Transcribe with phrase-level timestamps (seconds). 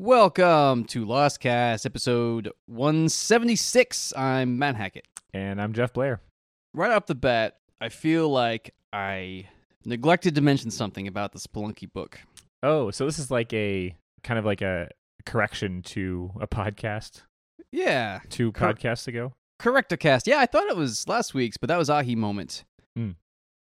[0.00, 4.12] Welcome to Lostcast, episode 176.
[4.16, 5.06] I'm Matt Hackett.
[5.32, 6.20] And I'm Geoff Blair.
[6.74, 9.48] Right off the bat, I feel like I
[9.84, 12.18] neglected to mention something about the Spelunky book.
[12.62, 13.94] Oh, so this is like a
[14.24, 14.88] kind of like a
[15.26, 17.22] correction to a podcast
[17.70, 19.32] Yeah, two Cor- podcasts ago.
[19.62, 20.26] Correctacast.
[20.26, 22.64] Yeah, I thought it was last week's, but that was Ahi Moment.
[22.96, 23.12] Hmm.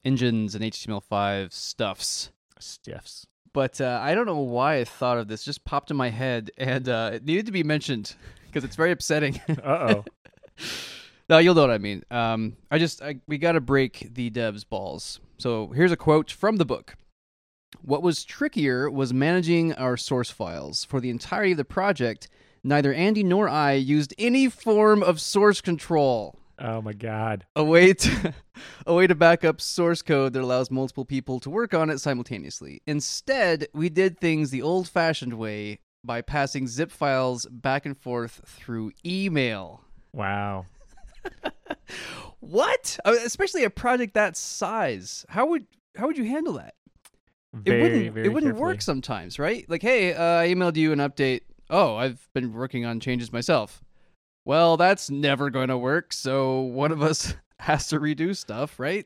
[0.06, 2.32] Engines and HTML5 stuffs.
[2.58, 3.28] Stiffs.
[3.54, 5.44] But uh, I don't know why I thought of this.
[5.44, 8.16] Just popped in my head, and uh, it needed to be mentioned
[8.48, 9.40] because it's very upsetting.
[9.64, 10.06] Uh oh.
[11.30, 12.04] No, you'll know what I mean.
[12.12, 15.22] Um, I just I, we got to break the devs' balls.
[15.38, 16.96] So here's a quote from the book.
[17.82, 22.28] What was trickier was managing our source files for the entirety of the project.
[22.66, 26.38] Neither Andy nor I used any form of source control.
[26.62, 27.46] Oh my god.
[27.56, 28.34] A way to
[28.86, 32.00] a way to back up source code that allows multiple people to work on it
[32.00, 32.82] simultaneously.
[32.88, 38.92] Instead, we did things the old-fashioned way by passing zip files back and forth through
[39.06, 39.82] email.
[40.14, 40.66] Wow.
[42.42, 43.00] What?
[43.06, 45.26] Especially a project that size.
[45.30, 46.74] How would how would you handle that?
[47.54, 48.62] Very, it wouldn't it wouldn't carefully.
[48.62, 49.64] work sometimes, right?
[49.70, 51.42] Like, hey, uh, I emailed you an update.
[51.70, 53.84] Oh, I've been working on changes myself.
[54.46, 56.14] Well, that's never going to work.
[56.14, 59.06] So one of us has to redo stuff, right?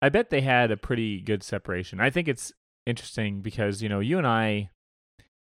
[0.00, 2.00] I bet they had a pretty good separation.
[2.00, 2.52] I think it's
[2.86, 4.70] interesting because, you know, you and I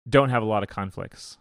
[0.08, 1.38] don't have a lot of conflicts.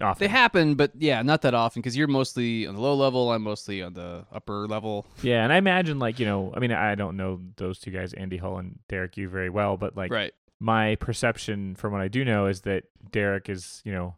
[0.00, 0.24] Often.
[0.24, 3.30] They happen, but yeah, not that often because you're mostly on the low level.
[3.30, 5.06] I'm mostly on the upper level.
[5.22, 8.12] Yeah, and I imagine like, you know, I mean, I don't know those two guys,
[8.12, 10.32] Andy Hull and Derek Yu very well, but like right.
[10.58, 14.16] my perception from what I do know is that Derek is, you know,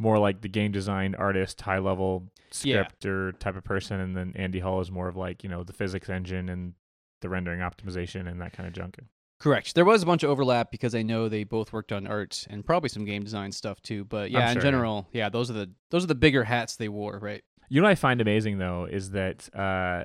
[0.00, 2.30] more like the game design artist, high level
[2.62, 2.84] Yeah.
[2.84, 5.74] scripter type of person, and then Andy Hull is more of like, you know, the
[5.74, 6.72] physics engine and
[7.20, 8.98] the rendering optimization and that kind of junk.
[9.38, 9.74] Correct.
[9.74, 12.64] There was a bunch of overlap because I know they both worked on art and
[12.64, 14.04] probably some game design stuff too.
[14.06, 14.62] But yeah, I'm in sure, yeah.
[14.62, 17.42] general, yeah, those are the those are the bigger hats they wore, right?
[17.68, 20.04] You know what I find amazing though is that uh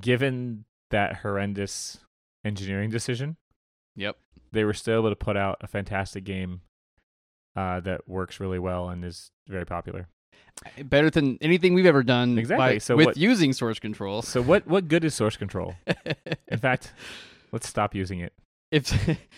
[0.00, 1.98] given that horrendous
[2.44, 3.36] engineering decision,
[3.96, 4.16] Yep.
[4.52, 6.60] they were still able to put out a fantastic game
[7.56, 10.08] uh that works really well and is very popular.
[10.84, 12.38] Better than anything we've ever done.
[12.38, 12.74] Exactly.
[12.76, 14.22] by- So with what- using source control.
[14.22, 15.74] So what what good is source control?
[16.48, 16.92] In fact,
[17.52, 18.32] let's stop using it.
[18.70, 18.92] if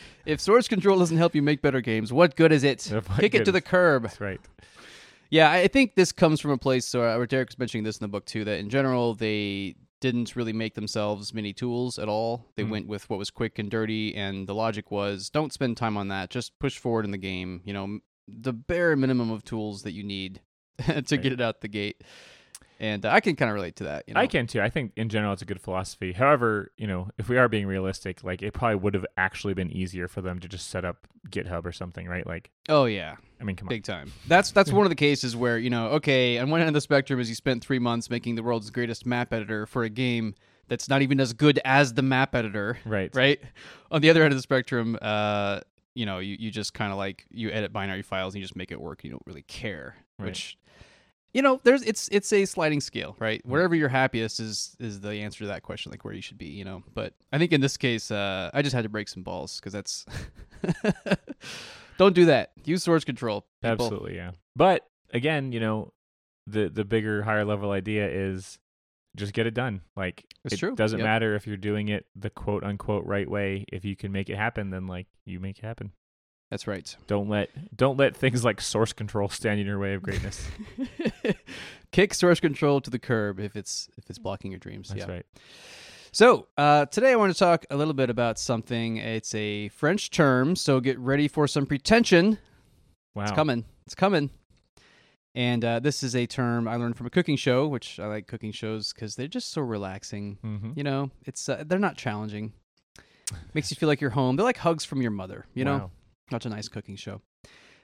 [0.26, 2.86] if source control doesn't help you make better games, what good is it?
[2.92, 4.02] What Kick it to the curb.
[4.02, 4.40] That's right.
[5.30, 6.86] Yeah, I think this comes from a place.
[6.86, 8.44] So, uh, Derek was mentioning this in the book too.
[8.44, 12.46] That in general, they didn't really make themselves many tools at all.
[12.56, 12.70] They Mm.
[12.70, 16.08] went with what was quick and dirty, and the logic was don't spend time on
[16.08, 16.30] that.
[16.30, 17.60] Just push forward in the game.
[17.64, 20.40] You know, the bare minimum of tools that you need
[20.86, 21.08] to Right.
[21.22, 22.02] get it out the gate.
[22.80, 24.04] And uh, I can kind of relate to that.
[24.06, 24.20] You know?
[24.20, 24.60] I can too.
[24.60, 26.12] I think in general it's a good philosophy.
[26.12, 29.68] However, you know, if we are being realistic, like it probably would have actually been
[29.72, 32.24] easier for them to just set up GitHub or something, right?
[32.24, 33.70] Like, Oh yeah, I mean, come on.
[33.70, 34.12] big time.
[34.28, 36.80] That's that's one of the cases where you know, okay, on one end of the
[36.80, 40.36] spectrum is you spent three months making the world's greatest map editor for a game
[40.68, 42.78] that's not even as good as the map editor.
[42.84, 43.10] Right.
[43.16, 43.40] right?
[43.90, 45.60] On the other end of the spectrum, uh,
[45.94, 48.56] you know, you, you just kind of like you edit binary files and you just
[48.56, 49.04] make it work.
[49.04, 50.26] You don't really care, Right.
[50.26, 50.56] which
[51.34, 53.44] you know, there's it's it's a sliding scale, right?
[53.44, 56.46] Wherever you're happiest is is the answer to that question, like where you should be,
[56.46, 56.82] you know.
[56.94, 59.72] But I think in this case, uh, I just had to break some balls because
[59.74, 60.06] that's
[61.98, 62.52] don't do that.
[62.64, 63.42] Use source control.
[63.62, 63.86] people.
[63.86, 64.32] Absolutely, yeah.
[64.56, 65.92] But again, you know,
[66.46, 68.58] the the bigger, higher level idea is
[69.16, 69.80] just get it done.
[69.96, 70.74] Like It's it true.
[70.74, 71.04] doesn't Yep.
[71.06, 73.64] matter if you're doing it the quote unquote right way.
[73.72, 75.92] If you can make it happen, then like you make it happen.
[76.50, 76.96] That's right.
[77.06, 80.48] Don't let don't let things like source control stand in your way of greatness.
[81.92, 84.88] Kick source control to the curb if it's if it's blocking your dreams.
[84.88, 85.12] That's yeah.
[85.12, 85.26] right.
[86.10, 88.96] So, uh, today I want to talk a little bit about something.
[88.96, 92.38] It's a French term, so get ready for some pretension.
[93.14, 93.24] Wow.
[93.24, 93.64] It's coming.
[93.84, 94.30] It's coming.
[95.38, 98.26] And uh, this is a term I learned from a cooking show, which I like
[98.26, 100.36] cooking shows because they're just so relaxing.
[100.44, 100.72] Mm-hmm.
[100.74, 102.54] You know, it's uh, they're not challenging.
[103.54, 104.34] Makes you feel like you're home.
[104.34, 105.46] They're like hugs from your mother.
[105.54, 105.92] You know,
[106.28, 107.20] such a nice cooking show.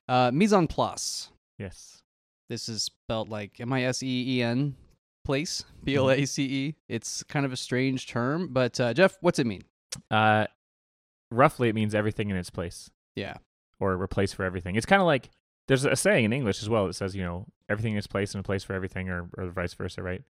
[0.08, 1.28] Uh, mise en place.
[1.56, 2.02] Yes.
[2.48, 4.74] This is spelled like M I S E E N
[5.24, 6.74] place, B L A C E.
[6.88, 9.62] It's kind of a strange term, but uh, Geoff, what's it mean?
[10.10, 10.46] Uh,
[11.30, 13.36] roughly, it means everything in its place, Yeah.
[13.78, 14.74] or replace for everything.
[14.74, 15.30] It's kind of like
[15.66, 18.40] there's a saying in English as well that says, you know, everything in place and
[18.40, 20.22] a place for everything, or, or vice versa, right?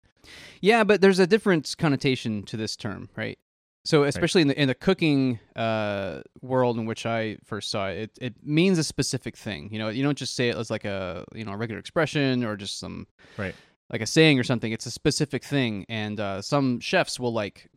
[0.60, 3.38] Yeah, but there's a different connotation to this term, right?
[3.86, 7.98] So especially in the in the cooking uh, world in which I first saw it,
[7.98, 9.68] it, it means a specific thing.
[9.70, 12.44] You know, you don't just say it as like a you know a regular expression
[12.44, 13.54] or just some Right.
[13.90, 14.72] like a saying or something.
[14.72, 17.68] It's a specific thing, and uh, some chefs will like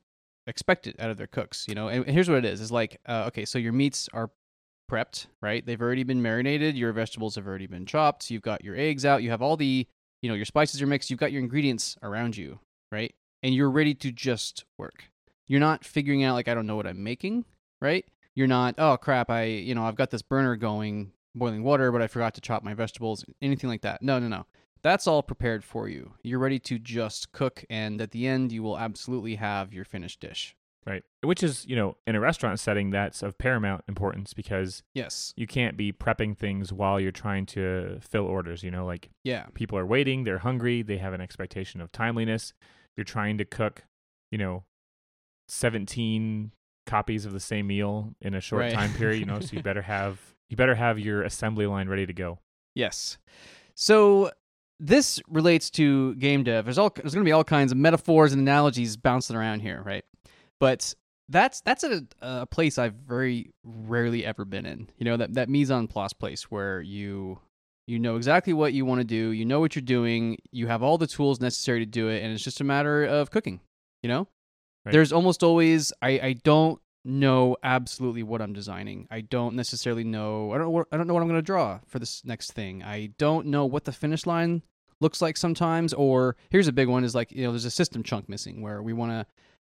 [0.46, 1.66] expect it out of their cooks.
[1.68, 4.08] You know, and, and here's what it is: is like uh, okay, so your meats
[4.14, 4.30] are
[4.90, 5.66] prepped, right?
[5.66, 6.76] They've already been marinated.
[6.76, 8.32] Your vegetables have already been chopped.
[8.32, 9.24] You've got your eggs out.
[9.24, 9.88] You have all the,
[10.22, 11.10] you know, your spices are mixed.
[11.10, 12.60] You've got your ingredients around you,
[12.92, 13.14] right?
[13.44, 15.10] And you're ready to just work.
[15.48, 17.46] You're not figuring out like I don't know what I'm making,
[17.82, 18.06] right?
[18.36, 22.02] You're not, oh crap, I, you know, I've got this burner going, boiling water, but
[22.02, 24.02] I forgot to chop my vegetables, anything like that.
[24.02, 24.46] No, no, no.
[24.84, 26.14] That's all prepared for you.
[26.24, 30.20] You're ready to just cook and at the end you will absolutely have your finished
[30.20, 30.57] dish.
[30.88, 31.04] Right.
[31.22, 35.34] Which is, you know, in a restaurant setting, that's of paramount importance because Yes.
[35.36, 38.64] you can't be prepping things while you're trying to fill orders.
[38.64, 39.48] You know, like Yeah.
[39.54, 42.54] people are waiting, they're hungry, they have an expectation of timeliness.
[42.96, 43.84] You're trying to cook,
[44.32, 44.64] you know,
[45.50, 46.52] 17
[46.86, 48.74] copies of the same meal in a short Right.
[48.74, 52.06] time period, you know, so you better have you better have your assembly line ready
[52.06, 52.40] to go.
[52.74, 53.18] Yes.
[53.76, 54.32] So
[54.80, 56.64] this relates to game dev.
[56.66, 59.82] There's all there's going to be all kinds of metaphors and analogies bouncing around here,
[59.86, 60.06] right?
[60.60, 60.94] But
[61.30, 64.90] that's that's a, a place I've very rarely ever been in.
[64.98, 67.40] You know that that mise en place place where you
[67.86, 70.84] you know exactly what you want to do, you know what you're doing, you have
[70.84, 73.62] all the tools necessary to do it, and it's just a matter of cooking.
[74.04, 74.28] You know,
[74.86, 74.92] Right.
[74.94, 79.08] there's almost always I I don't know absolutely what I'm designing.
[79.10, 80.52] I don't necessarily know.
[80.52, 80.88] I don't.
[80.92, 82.84] I don't know what I'm going to draw for this next thing.
[82.84, 84.64] I don't know what the finish line
[85.00, 85.94] looks like sometimes.
[85.94, 88.82] Or here's a big one: is like you know, there's a system chunk missing where
[88.82, 89.26] we want to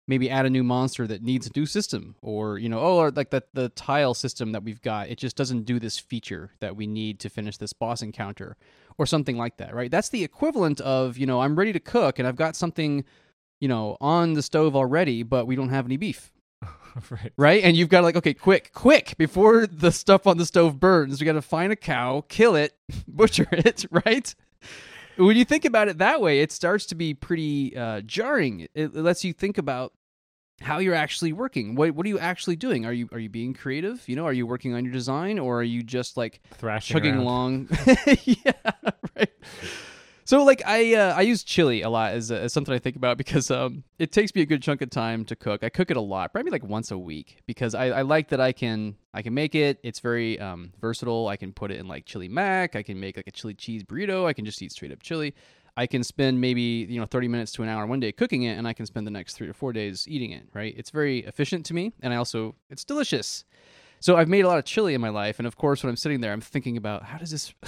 [0.09, 3.11] maybe add a new monster that needs a new system, or you know, oh, or
[3.11, 6.75] like the the tile system that we've got, it just doesn't do this feature that
[6.75, 8.57] we need to finish this boss encounter,
[8.97, 9.73] or something like that.
[9.73, 9.91] Right?
[9.91, 13.05] That's the equivalent of you know, I'm ready to cook and I've got something.
[13.61, 16.31] You know, on the stove already, but we don't have any beef
[17.09, 17.33] right.
[17.37, 17.63] right?
[17.63, 21.19] And you've got to like, okay, quick, quick, before the stuff on the stove burns,
[21.19, 22.75] we got to find a cow, kill it,
[23.07, 24.33] butcher it, right?
[25.17, 28.61] When you think about it that way, it starts to be pretty uh, jarring.
[28.73, 29.93] It, it lets you think about
[30.61, 31.75] how you're actually working.
[31.75, 32.85] What what are you actually doing?
[32.85, 34.07] Are you are you being creative?
[34.07, 37.15] You know, are you working on your design, or are you just like Thrashing chugging
[37.15, 37.23] around.
[37.23, 37.69] along.
[38.23, 38.51] yeah,
[39.15, 39.29] right.
[40.25, 43.17] So like I uh, I use chili a lot as, as something I think about
[43.17, 45.63] because um it takes me a good chunk of time to cook.
[45.63, 48.39] I cook it a lot, probably like once a week because I, I like that
[48.39, 49.79] I can I can make it.
[49.81, 51.27] It's very um versatile.
[51.27, 52.75] I can put it in like chili mac.
[52.75, 54.27] I can make like a chili cheese burrito.
[54.27, 55.33] I can just eat straight up chili.
[55.79, 58.57] I can spend maybe you know 30 minutes to an hour one day cooking it,
[58.57, 60.43] and I can spend the next three or four days eating it.
[60.53, 60.75] Right?
[60.77, 63.45] It's very efficient to me, and I also it's delicious.
[64.01, 65.95] So I've made a lot of chili in my life, and of course, when I'm
[65.95, 67.53] sitting there, I'm thinking about how does this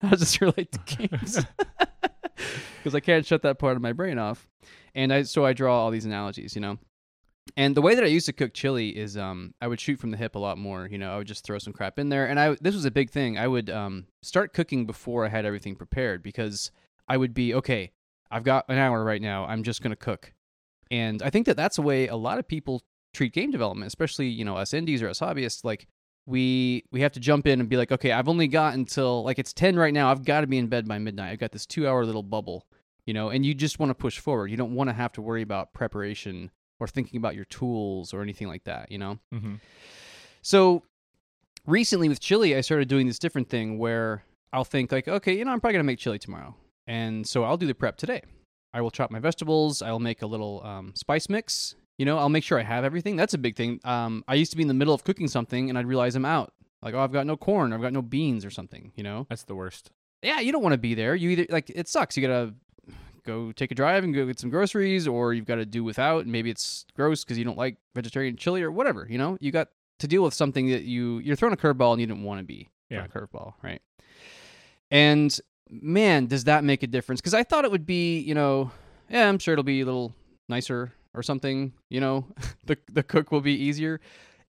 [0.00, 1.44] how does this relate to games?
[2.78, 4.48] Because I can't shut that part of my brain off,
[4.94, 6.78] and I so I draw all these analogies, you know.
[7.54, 10.12] And the way that I used to cook chili is um I would shoot from
[10.12, 11.12] the hip a lot more, you know.
[11.12, 13.36] I would just throw some crap in there, and I this was a big thing.
[13.36, 16.70] I would um start cooking before I had everything prepared because
[17.10, 17.92] I would be okay.
[18.30, 19.44] I've got an hour right now.
[19.44, 20.32] I'm just gonna cook,
[20.90, 24.28] and I think that that's a way a lot of people treat game development, especially
[24.28, 25.64] you know us indies or us hobbyists.
[25.64, 25.88] Like
[26.26, 29.38] we we have to jump in and be like, okay, I've only got until like
[29.38, 30.10] it's ten right now.
[30.10, 31.32] I've got to be in bed by midnight.
[31.32, 32.66] I've got this two hour little bubble,
[33.06, 34.50] you know, and you just want to push forward.
[34.50, 38.22] You don't want to have to worry about preparation or thinking about your tools or
[38.22, 39.18] anything like that, you know.
[39.32, 39.56] hmm
[40.42, 40.84] So
[41.66, 45.44] recently with chili, I started doing this different thing where I'll think like, okay, you
[45.44, 46.54] know, I'm probably gonna make chili tomorrow,
[46.86, 48.22] and so I'll do the prep today.
[48.72, 49.82] I will chop my vegetables.
[49.82, 51.74] I'll make a little um, spice mix.
[51.98, 53.16] You know, I'll make sure I have everything.
[53.16, 53.80] That's a big thing.
[53.84, 56.24] Um, I used to be in the middle of cooking something and I'd realize I'm
[56.24, 56.52] out.
[56.82, 57.72] Like, oh, I've got no corn.
[57.72, 58.92] I've got no beans or something.
[58.94, 59.26] You know?
[59.28, 59.90] That's the worst.
[60.22, 61.14] Yeah, you don't want to be there.
[61.14, 62.16] You either like it sucks.
[62.16, 62.54] You gotta
[63.26, 66.22] go take a drive and go get some groceries, or you've got to do without.
[66.24, 69.06] And maybe it's gross because you don't like vegetarian chili or whatever.
[69.10, 72.00] You know, you got to deal with something that you you're throwing a curveball and
[72.00, 73.04] you didn't want to be Yeah.
[73.04, 73.80] a curveball, right?
[74.90, 75.38] And
[75.70, 77.20] man, does that make a difference?
[77.20, 78.70] Because I thought it would be, you know,
[79.08, 80.14] yeah, I'm sure it'll be a little
[80.48, 81.72] nicer or something.
[81.88, 82.26] You know,
[82.66, 84.00] the the cook will be easier.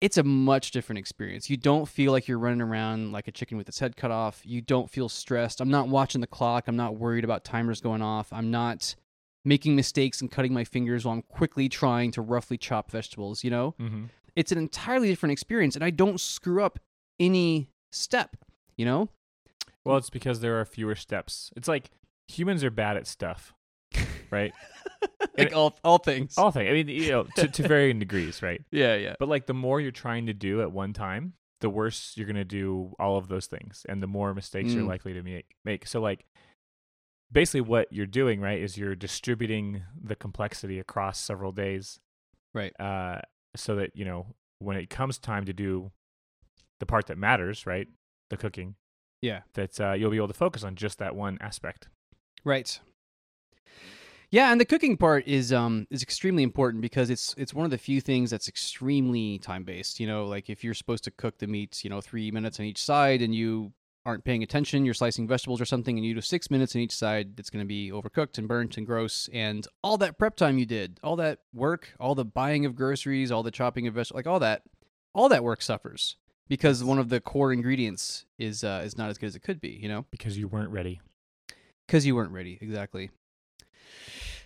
[0.01, 1.49] It's a much different experience.
[1.49, 4.43] You don't feel like you're running around like a chicken with its head cut off.
[4.45, 5.59] You don't feel stressed.
[5.61, 6.65] I'm not watching the clock.
[6.69, 8.31] I'm not worried about timers going off.
[8.31, 8.95] I'm not
[9.43, 13.49] making mistakes and cutting my fingers while I'm quickly trying to roughly chop vegetables, you
[13.51, 13.75] know?
[13.79, 14.05] hmm
[14.35, 16.79] It's an entirely different experience and I don't screw up
[17.19, 18.37] any step,
[18.77, 19.09] you know?
[19.87, 21.53] Well, it's because there are fewer steps.
[21.57, 21.91] It's like
[22.29, 23.55] humans are bad at stuff,
[24.31, 24.53] right?
[25.39, 26.35] like all all things.
[26.37, 26.69] All things.
[26.69, 28.61] I mean, you know, to, to varying degrees, right?
[28.73, 29.15] yeah, yeah.
[29.19, 32.45] But like the more you're trying to do at one time, the worse you're gonna
[32.45, 34.89] do all of those things, and the more mistakes you're Mm.
[34.89, 35.47] likely to make.
[35.65, 36.27] Make so like
[37.31, 42.01] basically what you're doing, right, is you're distributing the complexity across several days,
[42.55, 42.73] Right.
[42.81, 43.21] uh,
[43.55, 45.93] so that you know when it comes time to do
[46.81, 47.87] the part that matters, right,
[48.31, 48.75] the cooking,
[49.23, 49.41] Yeah.
[49.55, 51.89] that uh, you'll be able to focus on just that one aspect.
[52.45, 52.79] Right.
[54.31, 57.71] Yeah, and the cooking part is um is extremely important because it's it's one of
[57.71, 60.01] the few things that's extremely time based.
[60.01, 62.67] You know, like if you're supposed to cook the meats, you know, three minutes on
[62.67, 63.73] each side, and you
[64.05, 66.95] aren't paying attention, you're slicing vegetables or something, and you do six minutes on each
[66.95, 69.29] side, it's going to be overcooked and burnt and gross.
[69.33, 73.33] And all that prep time you did, all that work, all the buying of groceries,
[73.33, 74.63] all the chopping of vegetables, like all that,
[75.13, 76.17] all that work suffers
[76.49, 79.61] because one of the core ingredients is uh, is not as good as it could
[79.61, 79.71] be.
[79.83, 81.01] You know, because you weren't ready.
[81.87, 83.11] because you weren't ready exactly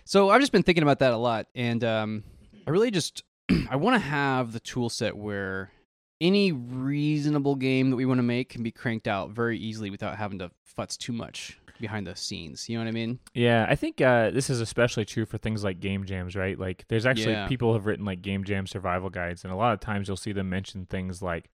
[0.05, 2.23] so i've just been thinking about that a lot and um,
[2.67, 3.23] i really just
[3.69, 5.71] i want to have the tool set where
[6.19, 10.17] any reasonable game that we want to make can be cranked out very easily without
[10.17, 13.75] having to futz too much behind the scenes you know what i mean Yeah, I
[13.75, 16.57] think uh, this is especially true for things like game jams, right?
[16.59, 17.47] Like, there's actually Yeah.
[17.47, 20.31] people have written like game jam survival guides, and a lot of times you'll see
[20.31, 21.49] them mention things like,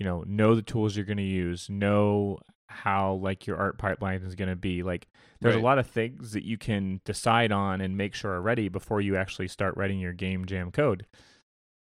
[0.00, 2.38] you know, know the tools you're going to use, know
[2.68, 4.82] how like your art pipeline is going to be.
[4.82, 5.06] Like,
[5.40, 5.60] there's Right.
[5.60, 9.00] a lot of things that you can decide on and make sure are ready before
[9.00, 11.04] you actually start writing your game jam code,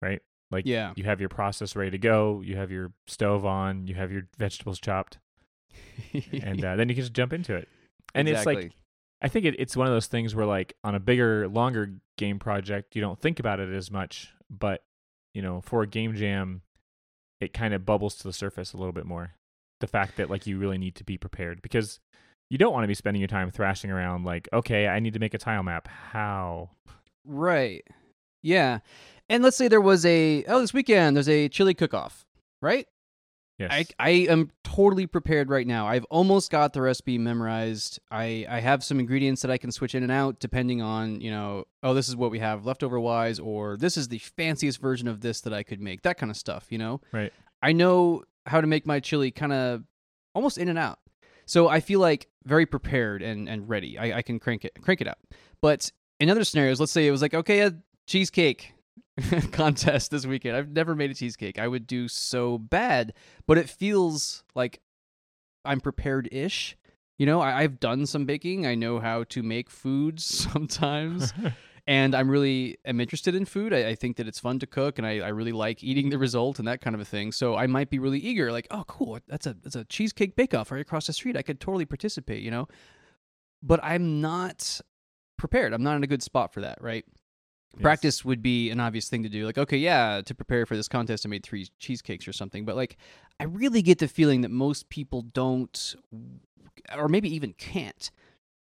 [0.01, 0.21] right?
[0.49, 3.95] Like, yeah you have your process ready to go, you have your stove on, you
[3.95, 5.19] have your vegetables chopped,
[6.41, 7.67] and uh, then you can just jump into it.
[8.15, 8.71] And it's like
[9.21, 12.39] I think it, it's one of those things where, like, on a bigger, longer game
[12.39, 14.31] project, you don't think about it as much.
[14.49, 14.83] But,
[15.33, 16.61] you know, for a game jam,
[17.39, 19.35] it kind of bubbles to the surface a little bit more.
[19.79, 21.99] The fact that, like, you really need to be prepared because
[22.49, 25.19] you don't want to be spending your time thrashing around, like, okay, I need to
[25.19, 25.87] make a tile map.
[25.87, 26.71] How?
[27.27, 27.85] right
[28.41, 28.79] yeah
[29.29, 32.25] and let's say there was a oh this weekend there's a chili cook-off
[32.61, 32.87] right
[33.57, 33.71] Yes.
[33.71, 35.87] I, I am totally prepared right now.
[35.87, 37.99] I've almost got the recipe memorized.
[38.11, 41.31] I, I have some ingredients that I can switch in and out depending on, you
[41.31, 45.07] know, oh, this is what we have leftover wise, or this is the fanciest version
[45.07, 47.01] of this that I could make, that kind of stuff, you know?
[47.11, 47.33] Right.
[47.63, 49.83] I know how to make my chili kind of
[50.35, 50.99] almost in and out.
[51.47, 53.97] So I feel like very prepared and, and ready.
[53.97, 55.19] I, I can crank it crank it up.
[55.61, 57.73] But in other scenarios, let's say it was like, okay, a
[58.05, 58.73] cheesecake
[59.51, 60.55] contest this weekend.
[60.55, 61.57] I've never made a cheesecake.
[61.59, 63.13] I would do so bad,
[63.47, 64.79] but it feels like
[65.65, 66.77] I'm prepared ish.
[67.17, 68.67] You know, I, I've done some baking.
[68.67, 71.33] I know how to make foods sometimes,
[71.87, 73.73] and I'm really am interested in food.
[73.73, 76.19] I, I think that it's fun to cook, and I, I really like eating the
[76.19, 77.31] result and that kind of a thing.
[77.31, 80.53] So I might be really eager, like, oh, cool, that's a that's a cheesecake bake
[80.53, 81.35] off right across the street.
[81.35, 82.43] I could totally participate.
[82.43, 82.67] You know,
[83.63, 84.79] but I'm not
[85.37, 85.73] prepared.
[85.73, 86.77] I'm not in a good spot for that.
[86.81, 87.05] Right
[87.77, 87.83] Yes.
[87.83, 89.45] practice would be an obvious thing to do.
[89.45, 92.65] Like okay yeah to prepare for this contest i made three cheesecakes or something.
[92.65, 92.97] But like
[93.39, 95.95] i really get the feeling that most people don't
[96.95, 98.11] or maybe even can't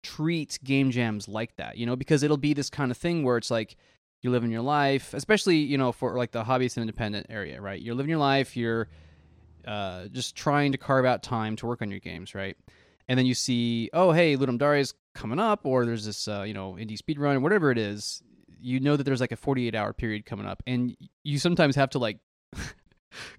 [0.02, 1.96] treat game jams like that you know?
[1.96, 3.76] Because it'll be this kind of thing where it's like
[4.22, 7.60] you live in your life especially you know for like the hobbyist and independent area
[7.60, 7.80] right?
[7.80, 8.88] You're living your life you're
[9.66, 12.56] uh, just trying to carve out time to work on your games right?
[13.08, 16.42] And then you see oh hey ludum dare is coming up or there's this uh,
[16.42, 18.22] you know indie speedrun whatever it is
[18.60, 21.90] you know that there's like a 48 hour period coming up and you sometimes have
[21.90, 22.18] to like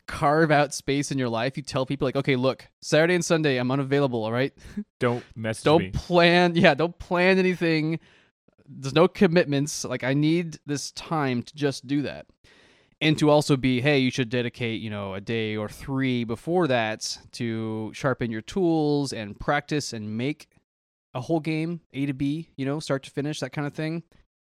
[0.07, 1.57] carve out space in your life.
[1.57, 4.53] You tell people like okay look saturday and sunday i'm unavailable all right?
[4.99, 5.91] Don't message don't me.
[5.91, 7.99] plan yeah don't plan anything.
[8.67, 9.83] There's no commitments.
[9.85, 12.25] Like i need this time to just do that.
[12.99, 16.67] And to also be hey you should dedicate you know a day or three before
[16.67, 20.47] that to sharpen your tools and practice and make
[21.13, 24.01] a whole game a to b you know start to finish that kind of thing.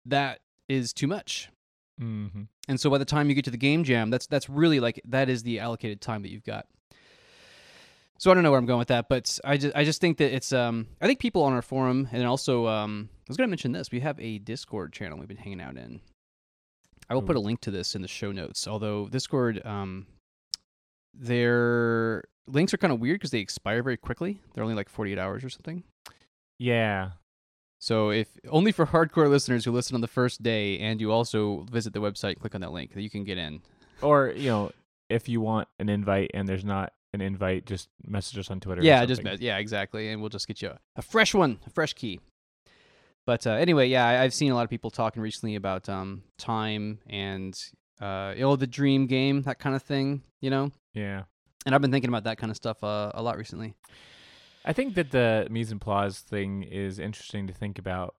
[0.06, 1.50] That is too much
[1.98, 2.26] hmm
[2.68, 5.00] and so by the time you get to the game jam that's that's really like
[5.04, 6.66] that is the allocated time that you've got
[8.18, 10.18] so I don't know where I'm going with that, but I just I just think
[10.18, 13.48] that it's um I think people on our forum and also um I was gonna
[13.48, 16.00] mention this we have a Discord channel we've been hanging out in.
[17.08, 18.66] I will put a link to this in the show notes.
[18.66, 20.06] Although Discord um
[21.14, 24.40] their links are kind of weird because they expire very quickly.
[24.52, 25.84] They're only like 48 hours or something.
[26.58, 27.10] Yeah.
[27.78, 31.66] So if only for hardcore listeners who listen on the first day and you also
[31.70, 33.60] visit the website, click on that link that you can get in.
[34.02, 34.72] Or you know,
[35.08, 38.82] if you want an invite and there's not an invite, just message us on Twitter.
[38.82, 39.40] Yeah, just met.
[39.40, 42.20] Yeah, exactly, and we'll just get you a, a fresh one, a fresh key.
[43.26, 46.22] But uh, anyway, yeah, I, I've seen a lot of people talking recently about um,
[46.38, 47.58] time and
[48.00, 50.22] uh, you know the dream game, that kind of thing.
[50.40, 51.22] You know, Yeah.
[51.66, 53.74] and I've been thinking about that kind of stuff uh, a lot recently.
[54.68, 58.14] I think that the mise en place thing is interesting to think about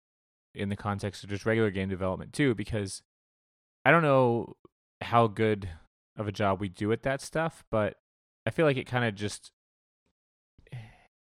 [0.55, 3.03] in the context of just regular game development too, because
[3.85, 4.55] I don't know
[4.99, 5.69] how good
[6.17, 7.97] of a job we do at that stuff, but
[8.47, 9.51] I feel like it kind of just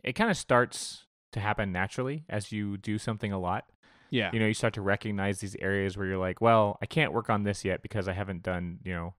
[0.02, 3.66] it kind of starts to happen naturally as you do something a lot.
[4.10, 7.12] Yeah, You know, you start to recognize these areas where you're like, well, I can't
[7.12, 9.14] work on this yet because I haven't done, you know,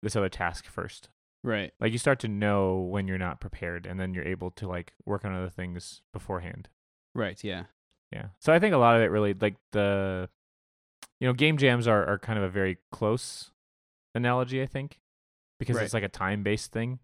[0.00, 1.08] this other task first
[1.42, 1.72] right.
[1.80, 4.92] like you start to know when you're not prepared and then you're able to like
[5.04, 6.68] work on other things beforehand
[7.14, 7.42] Right.
[7.42, 7.64] Yeah.
[8.12, 8.26] Yeah.
[8.38, 10.28] So I think a lot of it really like the
[11.18, 13.50] you know, game jams are, are kind of a very close
[14.14, 15.00] analogy, I think.
[15.58, 15.84] Because Right.
[15.84, 16.98] it's like a time based thing.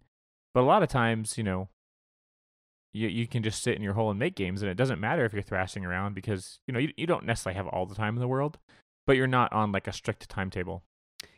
[0.53, 1.69] But a lot of times, you know,
[2.93, 5.23] you you can just sit in your hole and make games and it doesn't matter
[5.23, 8.15] if you're thrashing around because, you know, you, you don't necessarily have all the time
[8.15, 8.57] in the world,
[9.05, 10.83] but you're not on like a strict timetable.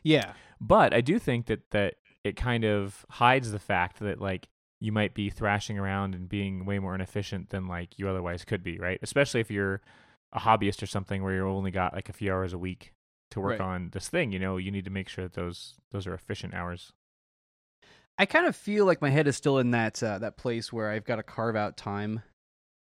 [0.02, 0.32] Yeah.
[0.60, 4.48] But I do think that that it kind of hides the fact that like
[4.80, 8.62] you might be thrashing around and being way more inefficient than like you otherwise could
[8.62, 8.98] be, right?
[9.02, 9.80] Especially if you're
[10.32, 12.92] a hobbyist or something where you only got like a few hours a week
[13.30, 13.60] to work Right.
[13.60, 16.54] on this thing, you know, you need to make sure that those those are efficient
[16.54, 16.92] hours.
[18.18, 20.90] I kind of feel like my head is still in that uh, that place where
[20.90, 22.22] I've got to carve out time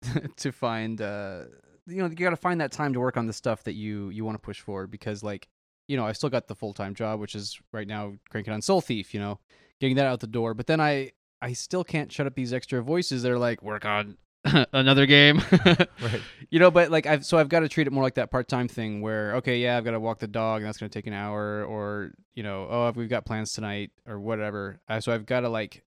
[0.38, 1.44] to find uh
[1.88, 4.10] you know you got to find that time to work on the stuff that you
[4.10, 5.48] you want to push forward because like
[5.90, 8.62] you know I still got the full time job which is right now cranking on
[8.62, 9.40] Soul Thief you know
[9.82, 12.82] getting that out the door but then I I still can't shut up these extra
[12.82, 14.18] voices that are like work on
[14.72, 16.22] another game Right.
[16.50, 18.70] you know but like i've so i've got to treat it more like that part-time
[18.70, 21.08] thing where okay yeah i've got to walk the dog and that's going to take
[21.08, 25.42] an hour or you know oh we've got plans tonight or whatever so i've got
[25.42, 25.84] to like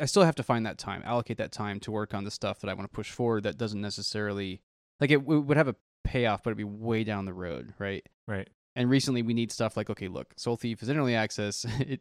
[0.00, 2.58] i still have to find that time allocate that time to work on the stuff
[2.58, 4.60] that i want to push forward that doesn't necessarily
[5.00, 8.04] like it w- would have a payoff but it'd be way down the road right
[8.26, 8.48] Right.
[8.74, 12.00] And recently we need stuff like okay look soul thief is in early access it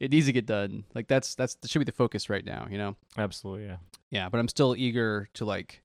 [0.00, 2.66] it needs to get done like that's that's that should be the focus right now
[2.70, 3.76] you know Absolutely, yeah.
[4.10, 5.82] yeah, but I'm still eager to like,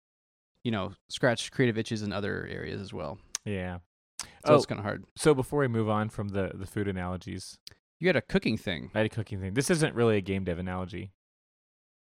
[0.63, 3.17] you know, scratch creative itches in other areas as well.
[3.45, 3.77] Yeah.
[4.21, 5.05] So oh, it's kind of hard.
[5.15, 7.57] so before we move on from the the food analogies,
[7.99, 8.89] You had a cooking thing.
[8.95, 9.53] I had a cooking thing.
[9.53, 11.11] This isn't really a game dev analogy.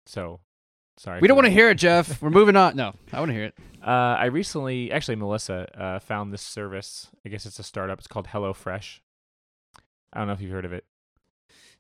[0.06, 0.40] So,
[0.96, 1.20] sorry.
[1.20, 2.20] We don't want to hear it, Geoff.
[2.22, 2.76] We're moving on.
[2.76, 3.54] No, I want to hear it.
[3.84, 7.08] Uh, I recently, actually, Melissa uh, found this service.
[7.26, 7.98] I guess it's a startup.
[7.98, 9.00] It's called HelloFresh.
[10.12, 10.84] I don't know if you've heard of it.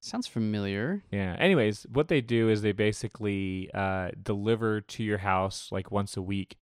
[0.00, 1.04] Sounds familiar.
[1.12, 1.36] Yeah.
[1.38, 6.22] Anyways, what they do is they basically uh, deliver to your house like once a
[6.22, 6.56] week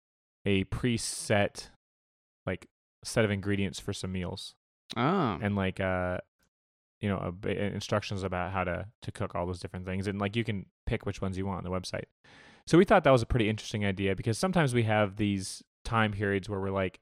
[0.47, 1.69] a preset
[2.47, 2.69] like
[3.03, 4.55] set of ingredients for some meals
[4.97, 6.19] Oh, and like uh
[7.01, 10.37] you know a, instructions about how to to cook all those different things and like
[10.37, 12.05] you can pick which ones you want on the website.
[12.67, 16.13] So we thought that was a pretty interesting idea because sometimes we have these time
[16.13, 16.99] periods where we're like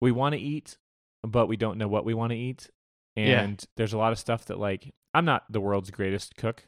[0.00, 0.76] we want to eat
[1.24, 2.70] but we don't know what we want to eat
[3.16, 3.40] Yeah.
[3.42, 6.66] and there's a lot of stuff that like I'm not the world's greatest cook.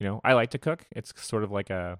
[0.00, 0.86] You know, I like to cook.
[0.90, 1.98] It's sort of like a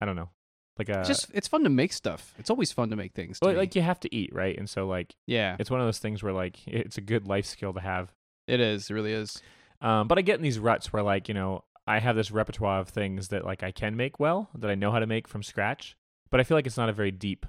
[0.00, 0.30] I don't know.
[0.78, 2.34] Like a it's just it's fun to make stuff.
[2.38, 3.38] It's always fun to make things.
[3.40, 4.56] to well, like you have to eat, right?
[4.56, 7.44] And so like yeah, it's one of those things where like it's a good life
[7.46, 8.12] skill to have.
[8.46, 8.88] it is.
[8.90, 9.40] It really is.
[9.82, 12.80] Um, but I get in these ruts where like you know I have this repertoire
[12.80, 15.42] of things that like I can make well that I know how to make from
[15.42, 15.96] scratch,
[16.30, 17.46] but I feel like it's not a very deep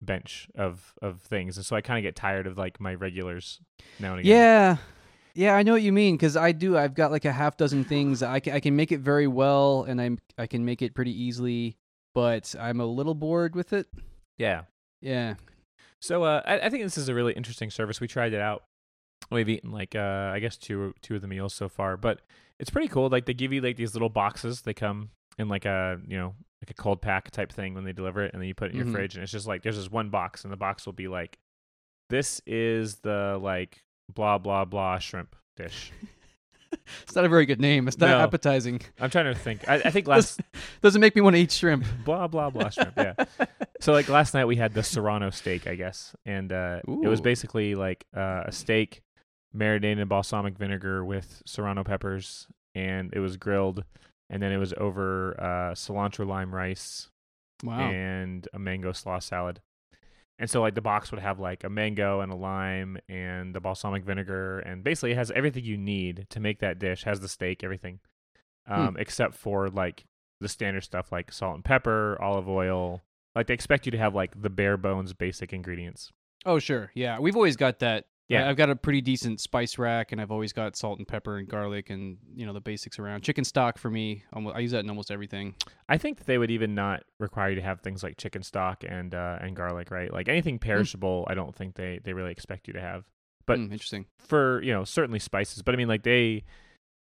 [0.00, 3.60] bench of of things, and so I kind of get tired of like my regulars
[4.00, 4.30] now and again.
[4.30, 4.76] Yeah,
[5.34, 6.76] yeah, I know what you mean because I do.
[6.76, 8.22] I've got like a half dozen things.
[8.22, 11.12] I can I can make it very well, and I'm I can make it pretty
[11.12, 11.76] easily,
[12.14, 13.86] but I'm a little bored with it.
[14.36, 14.62] yeah.
[15.00, 15.34] Yeah.
[16.00, 18.00] So uh, I, I think this is a really interesting service.
[18.00, 18.64] We tried it out.
[19.30, 22.20] We've eaten like uh, I guess two two of the meals so far, but
[22.58, 23.08] it's pretty cool.
[23.08, 24.62] Like they give you like these little boxes.
[24.62, 27.92] They come in like a you know like a cold pack type thing when they
[27.92, 29.76] deliver it, and then you put it in your fridge, and it's just like there's
[29.76, 31.38] this one box, and the box will be like,
[32.10, 35.92] this is the like blah blah blah shrimp dish.
[37.02, 37.88] It's not a very good name.
[37.88, 38.18] It's not No.
[38.18, 38.82] appetizing.
[39.00, 39.66] I'm trying to think.
[39.66, 40.40] I, I think last
[40.82, 41.86] Doesn't make me want to eat shrimp.
[42.04, 42.92] blah blah blah shrimp.
[42.94, 43.14] Yeah.
[43.80, 47.22] So like last night we had the serrano steak, I guess, and uh, it was
[47.22, 49.00] basically like uh, a steak
[49.52, 53.84] marinated in balsamic vinegar with serrano peppers, and it was grilled,
[54.30, 57.08] and then it was over uh, cilantro lime rice
[57.64, 57.80] Wow.
[57.80, 59.60] and a mango slaw salad.
[60.38, 63.60] And so like the box would have like a mango and a lime and the
[63.60, 67.02] balsamic vinegar, and basically it has everything you need to make that dish.
[67.04, 67.98] Has the steak, everything,
[68.68, 70.04] um, except for like
[70.40, 73.02] the standard stuff like salt and pepper, olive oil.
[73.34, 76.12] Like they expect you to have like the bare bones basic ingredients.
[76.46, 76.92] Oh, sure.
[76.94, 78.04] Yeah, we've always got that.
[78.28, 78.44] Yeah.
[78.44, 81.38] I- I've got a pretty decent spice rack, and I've always got salt and pepper
[81.38, 83.22] and garlic, and you know the basics around.
[83.22, 85.54] Chicken stock for me, I use that in almost everything.
[85.88, 88.84] I think that they would even not require you to have things like chicken stock
[88.86, 90.12] and uh, and garlic, right?
[90.12, 93.04] Like anything perishable, I don't think they they really expect you to have.
[93.46, 94.04] But Hmm, interesting.
[94.18, 96.44] for you know certainly spices, but I mean like they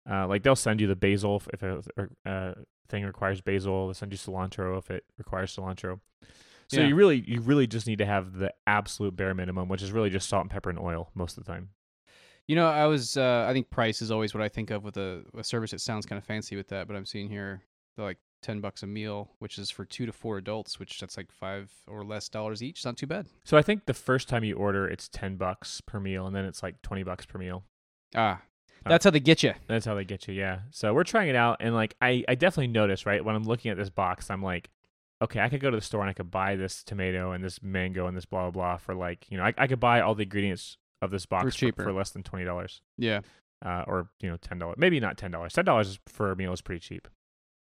[0.07, 2.53] uh, like they'll send you the basil if- if a uh,
[2.87, 3.87] thing requires basil.
[3.87, 6.01] They'll send you cilantro if it requires cilantro.
[6.67, 6.87] So Yeah.
[6.87, 10.09] you really you really just need to have the absolute bare minimum, which is really
[10.09, 11.69] just salt and pepper and oil most of the time.
[12.47, 13.17] You know, I was.
[13.17, 15.81] Uh, I think price is always what I think of with a, a service that
[15.81, 17.63] sounds kind of fancy with that, but I'm seeing here
[17.95, 21.17] they're like ten bucks a meal, which is for two to four adults, which that's
[21.17, 22.77] like five or less dollars each.
[22.79, 23.25] It's not too bad.
[23.45, 26.45] So I think the first time you order, it's ten bucks per meal, and then
[26.45, 27.63] it's like twenty bucks per meal.
[28.15, 28.41] Ah,
[28.85, 29.53] Uh, that's how they get you.
[29.65, 30.59] That's how they get you, yeah.
[30.69, 33.71] So we're trying it out, and like I, I definitely notice, right, when I'm looking
[33.71, 34.69] at this box, I'm like,
[35.21, 37.61] okay, I could go to the store and I could buy this tomato and this
[37.63, 40.15] mango and this blah blah blah for like you know I, I could buy all
[40.15, 41.83] the ingredients of this box for, cheaper.
[41.83, 43.21] for less than twenty dollars, Yeah.
[43.65, 45.53] uh, or you know ten dollars, maybe not ten dollars.
[45.53, 47.07] Ten dollars for a meal is pretty cheap.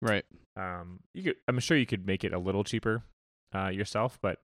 [0.01, 0.25] Right.
[0.57, 3.05] Um, you could, I'm sure you could make it a little cheaper,
[3.55, 4.39] uh, yourself, but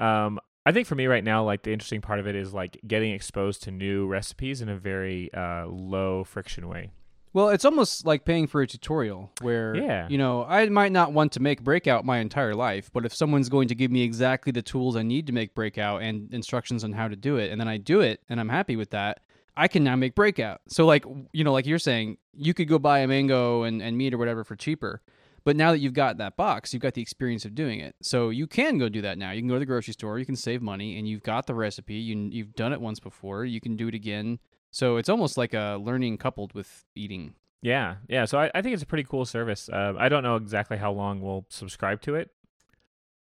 [0.00, 2.80] um, I think for me right now, like the interesting part of it is like
[2.86, 6.90] getting exposed to new recipes in a very uh low friction way.
[7.34, 10.08] Well, it's almost like paying for a tutorial where, Yeah.
[10.08, 13.48] you know, I might not want to make Breakout my entire life, but if someone's
[13.48, 16.92] going to give me exactly the tools I need to make Breakout and instructions on
[16.92, 19.20] how to do it, and then I do it and I'm happy with that,
[19.56, 20.60] I can now make Breakout.
[20.68, 23.98] So, like, you know, like you're saying, you could go buy a mango and, and
[23.98, 25.02] meat or whatever for cheaper.
[25.44, 27.96] But now that you've got that box, you've got the experience of doing it.
[28.00, 29.32] So you can go do that now.
[29.32, 31.54] You can go to the grocery store, you can save money, and you've got the
[31.54, 31.94] recipe.
[31.96, 33.44] You, you've done it once before.
[33.44, 34.38] You can do it again.
[34.74, 37.34] So it's almost like a learning coupled with eating.
[37.62, 38.24] Yeah, yeah.
[38.24, 39.68] So I, I think it's a pretty cool service.
[39.68, 42.30] Uh, I don't know exactly how long we'll subscribe to it,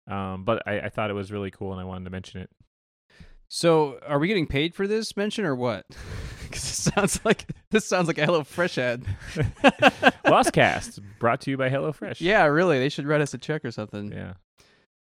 [0.07, 2.51] um, but I, I thought it was really cool and I wanted to mention it.
[3.47, 5.85] So, are we getting paid for this mention or what?
[6.49, 9.05] Because it sounds like this sounds like a HelloFresh ad.
[10.25, 12.21] Lostcast brought to you by HelloFresh.
[12.21, 14.11] yeah, really, they should write us a check or something.
[14.11, 14.33] yeah.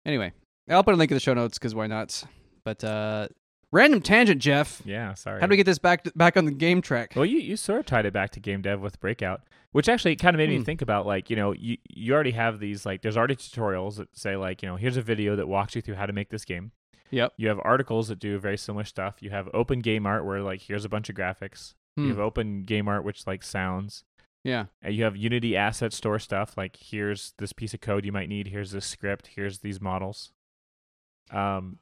[0.06, 0.32] Anyway,
[0.70, 2.24] I'll put a link in the show notes because why not?
[2.64, 3.30] But uh,
[3.74, 4.82] random tangent, Geoff.
[4.86, 5.42] Yeah, sorry.
[5.42, 7.14] How do we get this back back on the game track?
[7.16, 9.42] Well, you, you sort of tied it back to game dev with Breakout,
[9.74, 10.60] which actually kind of made Hmm.
[10.60, 13.98] me think about like you know you you already have these like there's already tutorials
[13.98, 16.30] that say like you know here's a video that walks you through how to make
[16.30, 16.72] this game.
[17.12, 17.34] Yep.
[17.38, 19.18] You have articles that do very similar stuff.
[19.22, 21.74] You have open game art where like here's a bunch of graphics.
[21.98, 22.04] Hmm.
[22.06, 24.04] You have open game art which like sounds.
[24.44, 24.66] Yeah.
[24.82, 28.30] And you have Unity asset store stuff like here's this piece of code you might
[28.30, 28.48] need.
[28.48, 29.28] Here's this script.
[29.36, 30.32] Here's these models.
[31.32, 31.78] Um,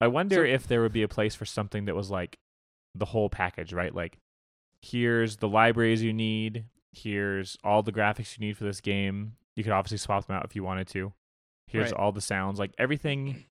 [0.00, 2.38] I wonder So- if there would be a place for something that was like
[2.94, 3.94] the whole package, right?
[3.94, 4.18] Like
[4.82, 6.64] here's the libraries you need.
[6.92, 9.36] Here's all the graphics you need for this game.
[9.56, 11.12] You could obviously swap them out if you wanted to.
[11.68, 12.00] Here's Right.
[12.00, 12.58] all the sounds.
[12.58, 13.44] Like everything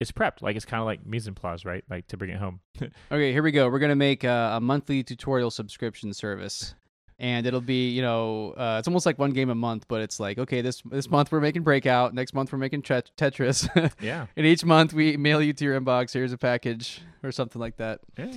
[0.00, 0.40] is prepped.
[0.40, 1.84] Like it's kind of like mise en place, right?
[1.90, 2.60] Like to bring it home.
[3.12, 3.68] Okay, here we go.
[3.68, 6.74] We're gonna make a, a monthly tutorial subscription service,
[7.18, 10.20] and it'll be you know uh, it's almost like one game a month, but it's
[10.20, 13.68] like okay, this this month we're making Breakout, next month we're making Tet- Tetris,
[14.00, 14.26] yeah.
[14.36, 16.12] and each month we mail you to your inbox.
[16.12, 18.00] Here's a package or something like that.
[18.16, 18.32] Yeah.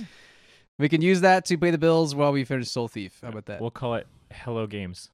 [0.78, 3.18] We can use that to pay the bills while we finish Soul Thief.
[3.22, 3.60] How about that?
[3.60, 5.10] We'll call it Hello Games.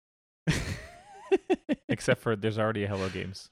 [1.88, 3.50] Except for there's already a Hello Games.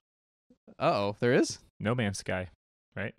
[0.79, 1.59] oh, there is.
[1.79, 2.49] No Man's Sky.
[2.95, 3.15] Right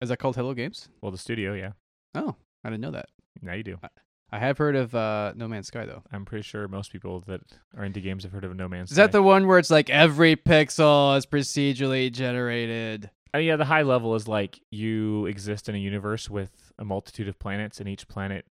[0.00, 0.88] is that called Hello Games?
[1.02, 1.72] Well, the studio, yeah.
[2.14, 3.06] Oh, I didn't know that.
[3.42, 3.78] Now you do.
[3.82, 3.88] I
[4.38, 6.02] have heard of uh, No Man's Sky though.
[6.12, 7.40] I'm pretty sure most people that
[7.76, 8.92] are into games have heard of No Man's Sky.
[8.92, 9.02] Is Sky.
[9.02, 13.10] that the one where it's like every pixel is procedurally generated?
[13.34, 17.28] Uh, yeah, the high level is like you exist in a universe with a multitude
[17.28, 18.44] of planets, and each planet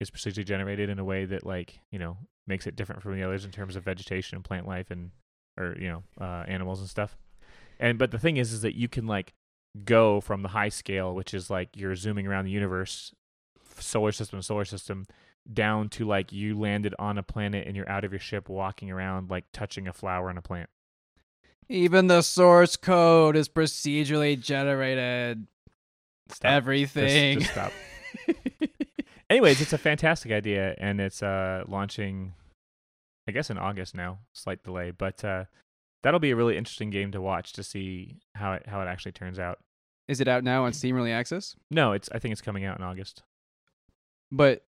[0.00, 3.22] is procedurally generated in a way that, like, you know, makes it different from the
[3.22, 5.10] others in terms of vegetation and plant life and,
[5.58, 7.16] or you know, uh, animals and stuff.
[7.80, 9.32] And but the thing is, is that you can like
[9.84, 13.14] go from the high scale, which is like you're zooming around the universe,
[13.78, 15.06] solar system, solar system,
[15.52, 18.90] down to like you landed on a planet and you're out of your ship, walking
[18.90, 20.68] around, like touching a flower and a plant.
[21.68, 25.46] Even the source code is procedurally generated.
[26.28, 26.50] Stop.
[26.50, 27.40] Everything.
[27.40, 27.72] just stop.
[29.30, 32.34] Anyways, it's a fantastic idea, and it's uh launching,
[33.26, 34.18] I guess, in August now.
[34.32, 35.44] Slight delay, but uh,
[36.02, 39.12] that'll be a really interesting game to watch to see how it how it actually
[39.12, 39.58] turns out.
[40.06, 41.56] is it out now on Steam Early Access?
[41.70, 43.24] No, it's I think it's coming out in August.
[44.30, 44.64] But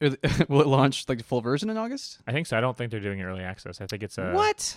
[0.48, 2.18] will it launch like the full version in August?
[2.26, 2.56] I think so.
[2.58, 3.80] I don't think they're doing early access.
[3.80, 4.76] I think it's a what?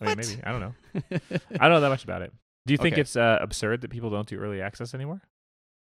[0.00, 0.26] I mean, What?
[0.28, 0.74] maybe I don't know.
[1.60, 2.32] I don't know that much about it.
[2.66, 3.00] Do you think Okay.
[3.00, 5.22] it's uh, absurd that people don't do early access anymore,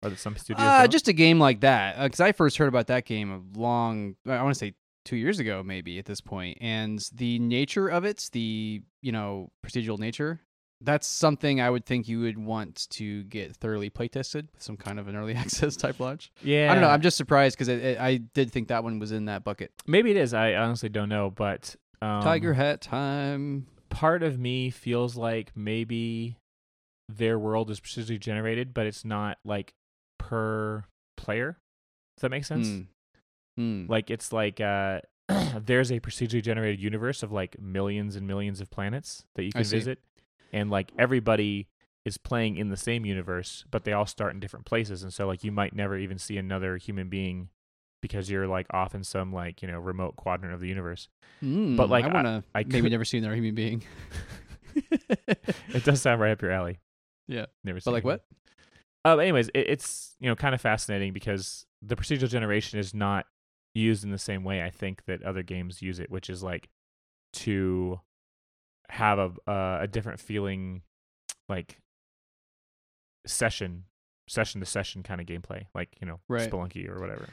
[0.04, 0.91] or that some studios Uh, don't?
[0.91, 4.41] just a game like that, because I first heard about that game a long, I
[4.43, 4.73] want to say
[5.06, 9.49] two years ago, maybe at this point, and the nature of it, the you know
[9.65, 10.41] procedural nature,
[10.84, 15.00] that's something I would think you would want to get thoroughly playtested with some kind
[15.00, 16.32] of an early access type launch.
[16.41, 16.89] yeah, I don't know.
[16.89, 19.72] I'm just surprised because I did think that one was in that bucket.
[19.88, 20.34] maybe it is.
[20.34, 23.67] I honestly don't know, but um, Tiger hat time.
[23.89, 26.38] part of me feels like maybe
[27.10, 29.74] their world is procedurally generated, but it's not like
[30.19, 30.84] per
[31.17, 31.58] player.
[32.17, 32.67] Does that make sense?
[32.67, 32.82] Hmm.
[33.58, 33.86] Hmm.
[33.88, 35.02] Like it's like uh
[35.65, 39.63] there's a procedurally generated universe of like millions and millions of planets that you can
[39.63, 40.00] visit.
[40.54, 41.68] And like everybody
[42.06, 45.04] is playing in the same universe, but they all start in different places.
[45.04, 47.50] And so like you might never even see another human being
[48.02, 51.08] because you're like off in some like, you know, remote quadrant of the universe.
[51.39, 53.84] Hmm, but, like, I I- want to I maybe could- never see another human being.
[54.76, 56.80] it does sound right up your alley.
[57.28, 57.46] Yeah.
[57.63, 58.26] Never but like what?
[59.06, 63.26] Uh, anyways, it, it's you know kind of fascinating because the procedural generation is not
[63.74, 66.70] used in the same way I think that other games use it, which is like
[67.34, 68.00] to
[68.93, 70.84] have a uh, a different feeling,
[71.49, 71.77] like
[73.25, 73.86] session
[74.29, 76.49] session to session kind of gameplay, like you know Right.
[76.49, 77.27] Spelunky or whatever.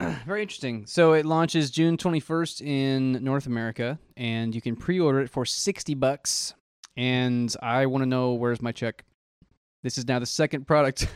[0.26, 0.86] Very interesting.
[0.86, 5.94] So it launches June 21st in North America, and you can pre-order it for 60
[5.94, 6.54] bucks.
[6.96, 9.04] And I want to know where's my check.
[9.84, 11.06] This is now the second product,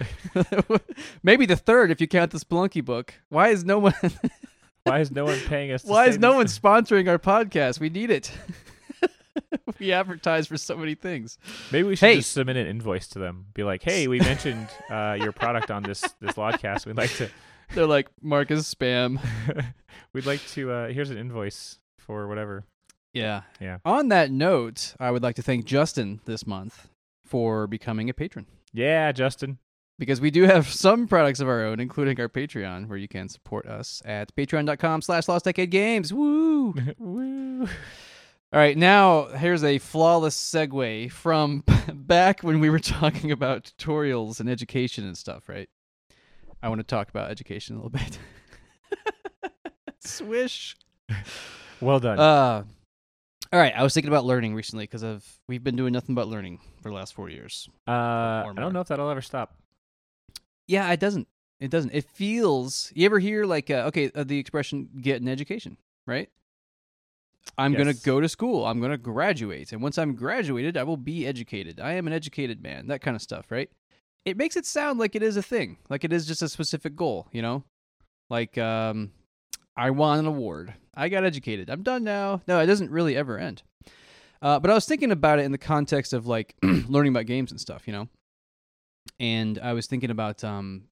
[1.24, 3.14] maybe the third if you count the Spelunky book.
[3.28, 3.94] Why is no one?
[4.84, 5.84] Why is no one paying us?
[5.84, 7.80] Why is no one sponsoring our podcast?
[7.80, 8.32] We need it.
[9.78, 11.38] we advertise for so many things.
[11.70, 12.16] Maybe we should Hey.
[12.16, 13.46] just submit an invoice to them.
[13.54, 16.86] Be like, hey, we mentioned uh, your product on this this podcast.
[16.86, 17.28] We'd like to
[17.74, 19.18] They're like Marcus spam.
[20.12, 22.64] we'd like to uh, here's an invoice for whatever.
[23.14, 23.42] Yeah.
[23.60, 23.78] Yeah.
[23.84, 26.88] On that note, I would like to thank Justin this month
[27.24, 28.46] for becoming a patron.
[28.74, 29.58] Yeah, Justin.
[29.98, 33.28] because we do have some products of our own, including our Patreon, where you can
[33.28, 36.12] support us at patreon.com slash lost decade games.
[36.12, 36.74] Woo!
[36.98, 37.68] Woo.
[38.52, 44.40] All right, now here's a flawless segue from back when we were talking about tutorials
[44.40, 45.70] and education and stuff, right?
[46.62, 48.18] I want to talk about education a little bit.
[50.00, 50.76] Swish.
[51.80, 52.18] Well done.
[52.18, 52.64] Uh,
[53.54, 56.28] all right, I was thinking about learning recently because of we've been doing nothing but
[56.28, 57.70] learning for the last four years.
[57.88, 59.56] Uh, I don't know if that'll ever stop.
[60.66, 61.26] Yeah, it doesn't.
[61.58, 61.94] It doesn't.
[61.94, 62.92] It feels.
[62.94, 66.28] You ever hear like uh, okay, uh, the expression "get an education," right?
[67.58, 68.66] I'm gonna go to school.
[68.66, 71.80] I'm gonna graduate, and once I'm graduated, I will be educated.
[71.80, 72.86] I am an educated man.
[72.86, 73.70] That kind of stuff, right?
[74.24, 76.96] It makes it sound like it is a thing, like it is just a specific
[76.96, 77.28] goal.
[77.32, 77.64] You know,
[78.30, 79.12] like um,
[79.76, 80.74] I won an award.
[80.94, 81.70] I got educated.
[81.70, 82.42] I'm done now.
[82.46, 83.62] No, it doesn't really ever end.
[84.40, 87.50] Uh, but I was thinking about it in the context of like learning about games
[87.50, 88.08] and stuff, you know.
[89.20, 90.84] And I was thinking about um,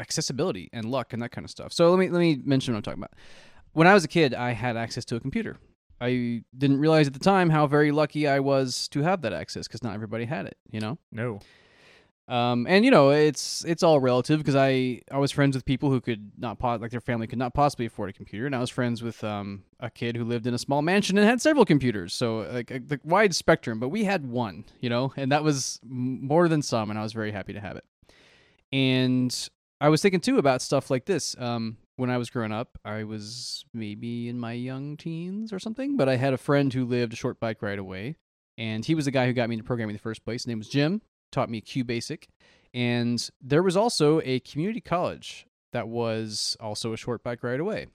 [0.00, 1.72] accessibility and luck and that kind of stuff.
[1.72, 3.14] So let me let me mention what I'm talking about.
[3.76, 5.58] When I was a kid, I had access to a computer.
[6.00, 9.68] I didn't realize at the time how very lucky I was to have that access
[9.68, 10.96] because not everybody had it, you know.
[11.12, 11.40] No.
[12.26, 15.90] Um, and you know, it's it's all relative because I I was friends with people
[15.90, 18.60] who could not po- like their family could not possibly afford a computer, and I
[18.60, 21.66] was friends with um a kid who lived in a small mansion and had several
[21.66, 23.78] computers, so like a, the wide spectrum.
[23.78, 27.12] But we had one, you know, and that was more than some, and I was
[27.12, 27.84] very happy to have it.
[28.72, 29.50] And
[29.82, 31.36] I was thinking too about stuff like this.
[31.38, 35.96] Um, when I was growing up, I was maybe in my young teens or something,
[35.96, 38.16] but I had a friend who lived a short bike ride away,
[38.58, 40.42] and he was the guy who got me into programming in the first place.
[40.42, 42.24] His name was Jim taught me QBasic.
[42.74, 47.86] And there was also a community college that was also a short bike ride away.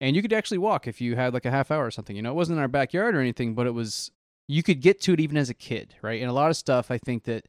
[0.00, 2.14] And you could actually walk if you had like a half hour or something.
[2.14, 4.10] You know, it wasn't in our backyard or anything, but it was
[4.46, 6.20] you could get to it even as a kid, right?
[6.20, 7.46] And a lot of stuff I think that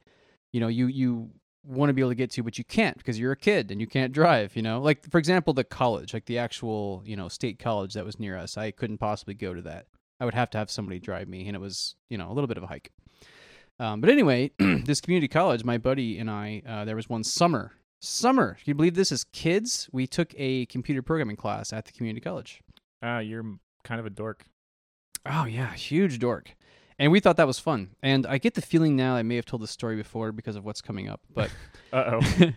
[0.52, 1.30] you know, you you
[1.64, 3.82] want to be able to get to but you can't because you're a kid and
[3.82, 4.82] you can't drive, you know?
[4.82, 8.38] Like for example, the college, like the actual, you know, state college that was near
[8.38, 8.58] us.
[8.58, 9.88] I couldn't possibly go to that.
[10.20, 12.48] I would have to have somebody drive me and it was, you know, a little
[12.48, 12.92] bit of a hike.
[13.80, 17.74] Um, but anyway, this community college, my buddy and I, uh, there was one summer.
[18.02, 18.54] Summer.
[18.54, 19.12] Can you believe this?
[19.12, 22.62] As kids, we took a computer programming class at the community college.
[23.04, 23.44] Uh, you're
[23.84, 24.46] kind of a dork.
[25.26, 26.56] Oh yeah, huge dork.
[27.00, 27.92] And we thought that was fun.
[28.04, 30.66] And I get the feeling now I may have told this story before because of
[30.66, 31.50] what's coming up, but
[31.94, 32.52] Uh oh.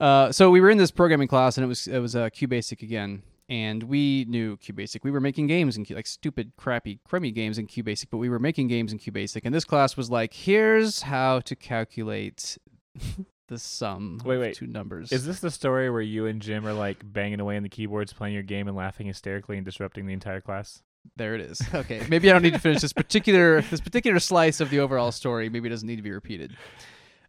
[0.00, 2.80] uh, so we were in this programming class, and it was it was uh, QBasic
[2.82, 5.00] again, and we knew QBasic.
[5.02, 8.28] We were making games in Q, like stupid, crappy, crummy games in QBasic, but we
[8.28, 9.42] were making games in QBasic.
[9.44, 12.56] And this class was like, here's how to calculate
[13.48, 14.54] the sum Wait, of wait.
[14.54, 15.12] two numbers.
[15.12, 18.12] Is this the story where you and Jim are like banging away on the keyboards,
[18.12, 20.82] playing your game, and laughing hysterically and disrupting the entire class?
[21.16, 21.60] There it is.
[21.74, 25.12] Okay, maybe I don't need to finish this particular this particular slice of the overall
[25.12, 25.48] story.
[25.48, 26.56] Maybe it doesn't need to be repeated.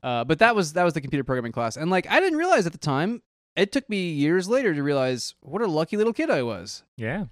[0.03, 2.65] Uh, but that was that was the computer programming class, and like I didn't realize
[2.65, 3.21] at the time.
[3.55, 6.83] It took me years later to realize what a lucky little kid I was.
[6.97, 7.27] Yeah.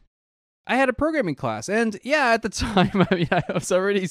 [0.66, 4.08] I had a programming class, and yeah, at the time, I mean, I was already,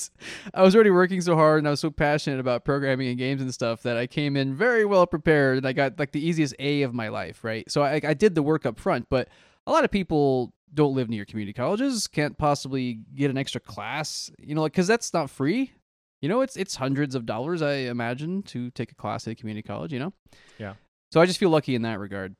[0.53, 3.40] I was already working so hard, and I was so passionate about programming and games
[3.40, 6.55] and stuff that I came in very well prepared, and I got like the easiest
[6.59, 7.71] A of my life, right?
[7.71, 9.29] So I, I did the work up front, but
[9.66, 14.31] a lot of people don't live near community colleges, can't possibly get an extra class,
[14.39, 15.73] you know, like because that's not free.
[16.21, 19.35] You know, it's it's hundreds of dollars, I imagine, to take a class at a
[19.35, 19.93] community college.
[19.93, 20.13] You know.
[20.59, 20.75] Yeah.
[21.13, 22.35] So I just feel lucky in that regard.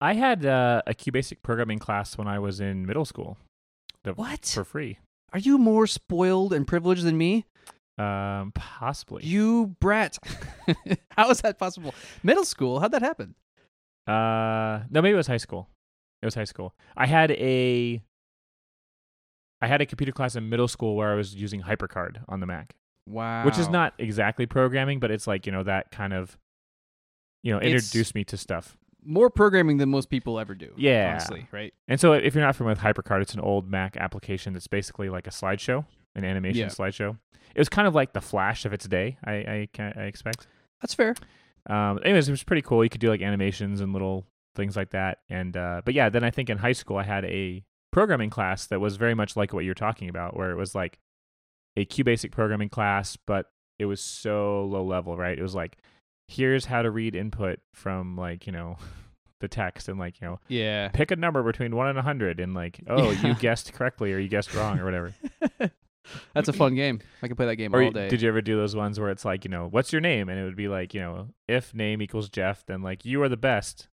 [0.00, 3.38] I had uh, a QBasic programming class when I was in middle school
[4.14, 4.44] What?
[4.44, 4.98] for free.
[5.32, 7.46] Are you more spoiled and privileged than me?
[7.98, 9.24] Um, possibly.
[9.24, 10.18] You brat.
[11.12, 11.94] How is that possible?
[12.22, 12.80] Middle school?
[12.80, 13.34] How'd that happen?
[14.06, 15.68] Uh, no, maybe it was high school.
[16.22, 16.74] It was high school.
[16.96, 18.02] I had a,
[19.62, 22.46] I had a computer class in middle school where I was using HyperCard on the
[22.46, 22.74] Mac,
[23.06, 23.44] Wow.
[23.44, 26.38] which is not exactly programming, but it's like you know that kind of,
[27.42, 28.76] you know, It's- introduced me to stuff.
[29.02, 30.74] more programming than most people ever do.
[30.76, 31.12] Yeah.
[31.12, 31.72] Honestly, right?
[31.88, 35.08] And so, if you're not familiar with HyperCard, it's an old Mac application that's basically
[35.08, 35.86] like a slideshow.
[36.16, 36.66] an animation Yeah.
[36.66, 37.16] slideshow.
[37.54, 39.16] It was kind of like the Flash of its day.
[39.24, 40.46] I I, I expect.
[40.82, 41.14] That's fair.
[41.68, 42.82] Um, anyways, it was pretty cool.
[42.82, 44.26] You could do like animations and little
[44.60, 45.18] things like that.
[45.28, 48.66] And uh, but yeah, then I think in high school I had a programming class
[48.66, 50.98] that was very much like what you're talking about, where it was like
[51.76, 53.46] a QBasic programming class, but
[53.78, 55.38] it was so low level, right?
[55.38, 55.78] It was like
[56.28, 58.76] here's how to read input from like you know
[59.40, 60.88] the text and like you know Yeah.
[60.88, 63.28] pick a number between one and a hundred and like oh Yeah.
[63.28, 65.14] you guessed correctly or you guessed wrong or whatever.
[66.34, 67.00] That's a fun game.
[67.22, 68.08] I can play that game Or all day.
[68.08, 70.28] did you ever do those ones where it's like, you know, what's your name?
[70.28, 73.28] And it would be like, you know, if name equals Geoff, then like you are
[73.28, 73.88] the best.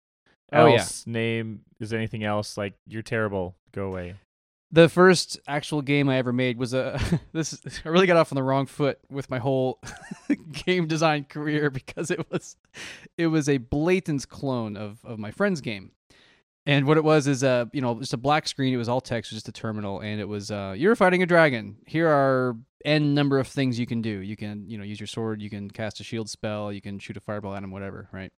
[0.52, 0.74] Oh, yeah.
[0.74, 3.56] Else name is anything else like you're terrible.
[3.72, 4.14] Go away.
[4.70, 6.98] the first actual game I ever made was a
[7.32, 9.80] this is- I really got off on the wrong foot with my whole
[10.66, 12.56] game design career because it was
[13.18, 15.92] it was a blatant clone of of my friend's game.
[16.66, 19.00] And what it was is uh you know just a black screen it was all
[19.00, 21.76] text just a terminal and it was uh you're fighting a dragon.
[21.86, 24.18] Here are n number of things you can do.
[24.20, 26.98] You can you know use your sword, you can cast a shield spell, you can
[26.98, 28.32] shoot a fireball at him whatever, right?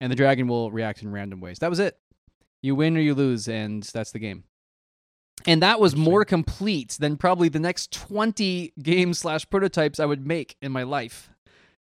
[0.00, 1.58] And the dragon will react in random ways.
[1.58, 1.98] That was it.
[2.62, 4.44] You win or you lose and that's the game.
[5.46, 10.26] And that was more complete than probably the next 20 games slash prototypes i would
[10.26, 11.30] make in my life.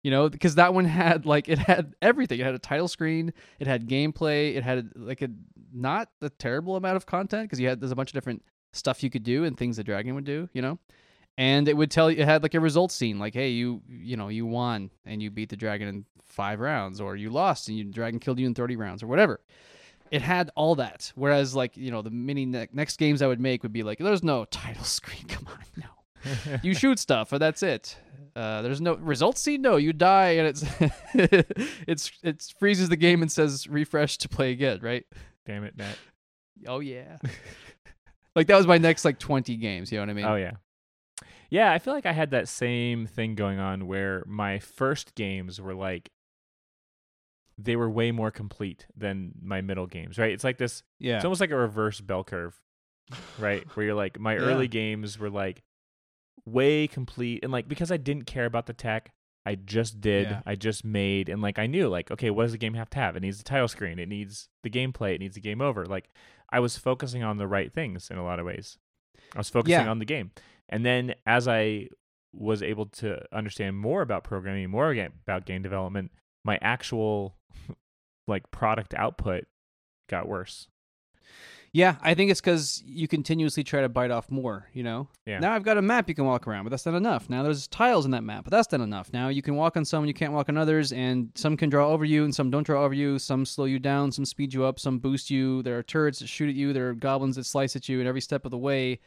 [0.03, 2.39] You know because that one had like it had everything.
[2.39, 3.33] It had a title screen.
[3.59, 4.55] It had gameplay.
[4.55, 5.29] It had like a
[5.73, 9.03] not a terrible amount of content because you had there's a bunch of different stuff
[9.03, 10.77] you could do and things the dragon would do you know
[11.37, 14.15] and it would tell you it had like a results scene like hey you you
[14.17, 17.77] know you won and you beat the dragon in five rounds or you lost and
[17.77, 19.39] you the dragon killed you in 30 rounds or whatever
[20.11, 21.11] it had all that.
[21.15, 23.97] Whereas, like you know, the mini ne- next games I would make would be like,
[23.97, 25.25] there's no title screen.
[25.27, 26.59] Come on, no.
[26.63, 27.97] You shoot stuff, and that's it.
[28.35, 29.61] Uh, there's no results scene.
[29.61, 30.65] No, you die, and it's
[31.87, 34.79] it's it freezes the game and says refresh to play again.
[34.81, 35.05] Right?
[35.45, 35.97] Damn it, Nat.
[36.67, 37.17] Oh yeah.
[38.35, 39.91] like that was my next like 20 games.
[39.91, 40.25] You know what I mean?
[40.25, 40.51] Oh yeah.
[41.55, 45.61] Yeah, I feel like I had that same thing going on where my first games
[45.61, 46.09] were like
[47.57, 50.31] they were way more complete than my middle games, right?
[50.33, 51.15] It's like this yeah.
[51.15, 52.59] It's almost like a reverse bell curve,
[53.39, 53.65] right?
[53.75, 54.39] Where you're like, my Yeah.
[54.41, 55.63] early games were like
[56.45, 59.13] way complete, and like because I didn't care about the tech,
[59.45, 60.41] I just did, Yeah.
[60.45, 62.99] I just made, and like I knew, like, okay, what does the game have to
[62.99, 63.15] have?
[63.15, 65.85] It needs the title screen, it needs the gameplay, it needs the game over.
[65.85, 66.09] Like,
[66.51, 68.77] I was focusing on the right things in a lot of ways.
[69.33, 69.89] I was focusing Yeah.
[69.89, 70.31] on the game,
[70.69, 71.89] and then as I
[72.33, 76.11] was able to understand more about programming, more about game development,
[76.43, 77.35] my actual
[78.27, 79.45] like product output
[80.09, 80.67] got worse.
[81.75, 84.69] Yeah, I think it's because you continuously try to bite off more.
[84.71, 85.09] You know.
[85.25, 85.39] Yeah.
[85.39, 87.29] Now I've got a map you can walk around, but that's not enough.
[87.29, 89.11] Now there's tiles in that map, but that's not enough.
[89.11, 91.69] Now you can walk on some, and you can't walk on others, and some can
[91.69, 93.19] draw over you, and some don't draw over you.
[93.19, 95.63] Some slow you down, some speed you up, some boost you.
[95.63, 96.71] There are turrets that shoot at you.
[96.71, 99.01] There are goblins that slice at you, and every step of the way.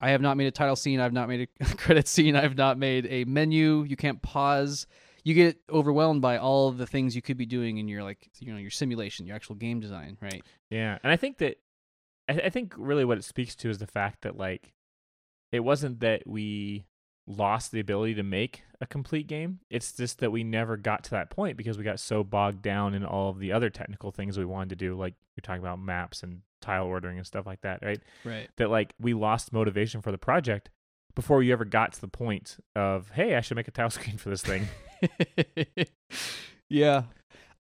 [0.00, 1.00] I have not made a title scene.
[1.00, 2.36] I've not made a credit scene.
[2.36, 3.84] I've not made a menu.
[3.84, 4.86] You can't pause.
[5.22, 8.52] You get overwhelmed by all the things you could be doing in your like you
[8.52, 10.42] know your simulation, your actual game design, right?
[10.70, 11.58] Yeah, and I think that
[12.28, 14.74] I, I think really what it speaks to is the fact that like
[15.52, 16.84] it wasn't that we
[17.26, 19.60] lost the ability to make a complete game.
[19.70, 22.94] It's just that we never got to that point because we got so bogged down
[22.94, 25.80] in all of the other technical things we wanted to do, like you're talking about
[25.80, 28.00] maps and tile ordering and stuff like that, right?
[28.24, 28.48] Right.
[28.56, 30.70] That like we lost motivation for the project
[31.14, 34.16] before you ever got to the point of, hey, I should make a tile screen
[34.16, 34.68] for this thing.
[36.68, 37.04] yeah.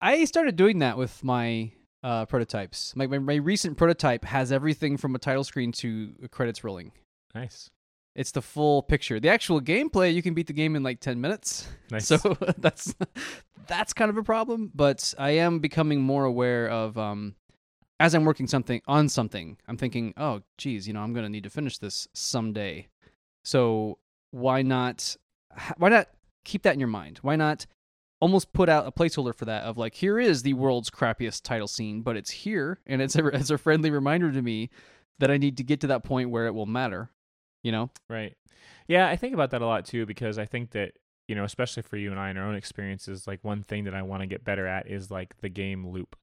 [0.01, 1.71] I started doing that with my
[2.03, 2.95] uh, prototypes.
[2.95, 6.91] My, my my recent prototype has everything from a title screen to credits rolling.
[7.33, 7.69] nice.
[8.15, 9.19] It's the full picture.
[9.19, 11.67] The actual gameplay, you can beat the game in like 10 minutes.
[11.89, 12.05] Nice.
[12.05, 12.17] So
[12.59, 12.93] that's
[13.65, 17.33] that's kind of a problem, but I am becoming more aware of um
[18.03, 21.29] as I'm working something on something, I'm thinking, "Oh, geez, you know, I'm going to
[21.29, 22.89] need to finish this someday."
[23.45, 23.97] So,
[24.31, 25.15] why not
[25.77, 26.09] why not
[26.43, 27.19] keep that in your mind?
[27.21, 27.65] Why not
[28.19, 31.67] almost put out a placeholder for that of like, here is the world's crappiest title
[31.67, 34.69] scene, but it's here and it's a, it's a friendly reminder to me
[35.19, 37.09] that I need to get to that point where it will matter,
[37.63, 37.89] you know?
[38.09, 38.35] Right.
[38.87, 40.93] Yeah, I think about that a lot too because I think that,
[41.29, 43.93] you know, especially for you and I in our own experiences, like one thing that
[43.93, 46.17] I want to get better at is like the game loop,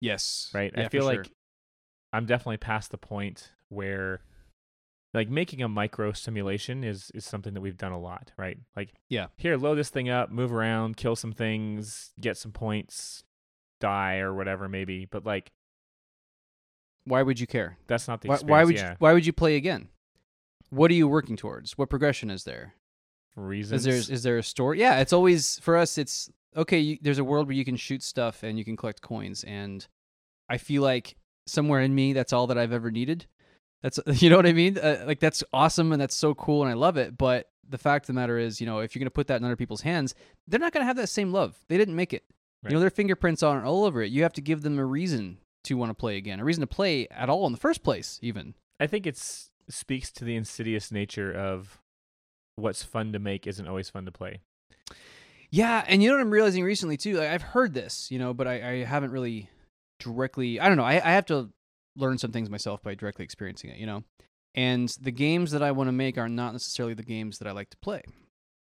[0.00, 0.50] Yes.
[0.54, 0.72] right?
[0.76, 1.34] I feel like sure.
[2.12, 4.20] I'm definitely past the point where
[5.14, 8.58] like making a micro simulation is is something that we've done a lot, right?
[8.76, 9.26] Like Yeah.
[9.36, 13.24] here, load this thing up, move around, kill some things, get some points,
[13.80, 15.50] die or whatever maybe, but like
[17.04, 17.78] why would you care?
[17.86, 18.90] that's not the Why, why would yeah.
[18.90, 19.88] you, why would you play again?
[20.70, 21.78] What are you working towards?
[21.78, 22.74] What progression is there?
[23.36, 23.86] reasons?
[23.86, 24.80] Is there is there a story?
[24.80, 25.96] Yeah, it's always for us.
[25.96, 26.78] It's okay.
[26.78, 29.86] You, there's a world where you can shoot stuff and you can collect coins, and
[30.48, 33.26] I feel like somewhere in me, that's all that I've ever needed.
[33.82, 34.78] That's you know what I mean?
[34.78, 38.04] Uh, like that's awesome and that's so cool and I love it, but the fact
[38.04, 39.82] of the matter is, you know, if you're going to put that in other people's
[39.82, 40.14] hands,
[40.46, 41.56] they're not going to have that same love.
[41.68, 42.24] They didn't make it.
[42.62, 42.70] Right.
[42.70, 44.10] You know, their fingerprints it all over it.
[44.10, 46.66] You have to give them a reason to want to play again, a reason to
[46.66, 48.54] play at all in the first place, even.
[48.80, 49.16] I think it
[49.68, 51.80] speaks to the insidious nature of
[52.56, 54.40] what's fun to make isn't always fun to play.
[55.50, 57.18] Yeah, and you know what I'm realizing recently too.
[57.18, 59.48] Like, I've heard this, you know, but I, I haven't really
[59.98, 60.60] directly.
[60.60, 60.84] I don't know.
[60.84, 61.50] I, I have to
[61.96, 63.78] learn some things myself by directly experiencing it.
[63.78, 64.04] You know,
[64.54, 67.52] and the games that I want to make are not necessarily the games that I
[67.52, 68.02] like to play.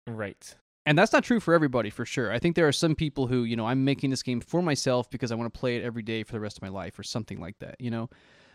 [0.08, 0.56] Right.
[0.86, 2.32] And that's not true for everybody, for sure.
[2.32, 5.10] I think there are some people who, you know, I'm making this game for myself
[5.12, 7.04] because I want to play it every day for the rest of my life or
[7.04, 8.10] something like that, you know?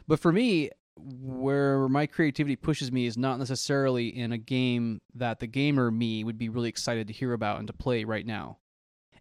[0.09, 5.39] But for me, where my creativity pushes me is not necessarily in a game that
[5.39, 8.59] the gamer me would be really excited to hear about and to play right now.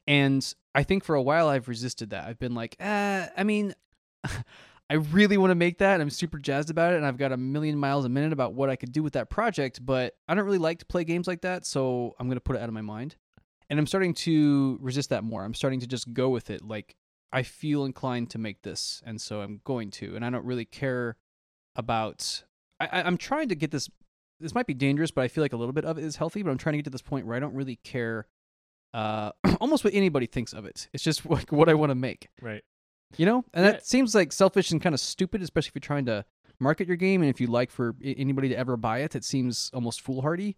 [0.08, 2.26] And I think for a while I've resisted that.
[2.28, 3.74] I've been like, uh, I mean,
[4.90, 6.00] I really want to make that.
[6.00, 8.70] I'm super jazzed about it, and I've got a million miles a minute about what
[8.70, 9.84] I could do with that project.
[9.84, 12.62] But I don't really like to play games like that, so I'm gonna put it
[12.62, 13.16] out of my mind.
[13.70, 15.44] And I'm starting to resist that more.
[15.44, 16.64] I'm starting to just go with it.
[16.64, 16.96] Like
[17.34, 20.16] I feel inclined to make this, and so I'm going to.
[20.16, 21.18] And I don't really care
[21.76, 22.44] about.
[22.80, 23.90] I- I'm trying to get this.
[24.40, 26.44] This might be dangerous, but I feel like a little bit of it is healthy.
[26.44, 28.28] But I'm trying to get to this point where I don't really care.
[28.96, 30.88] Uh, almost what anybody thinks of it.
[30.94, 32.64] It's just like what I want to make Right.
[33.18, 33.72] you know and Yeah.
[33.74, 36.24] that seems like selfish and kind of stupid especially if you're trying to
[36.60, 39.70] market your game and if you like for anybody to ever buy it it seems
[39.74, 40.56] almost foolhardy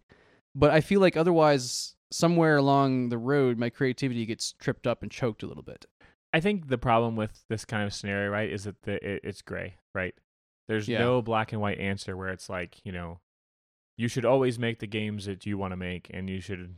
[0.54, 5.10] but i feel like otherwise somewhere along the road my creativity gets tripped up and
[5.10, 5.84] choked a little bit
[6.32, 9.40] I think the problem with this kind of scenario, right, is that the, it, it's
[9.42, 10.14] gray, right?
[10.68, 10.98] There's Yeah.
[10.98, 13.18] no black and white answer where it's like, you know,
[13.96, 16.74] you should always make the games that you want to make, and you should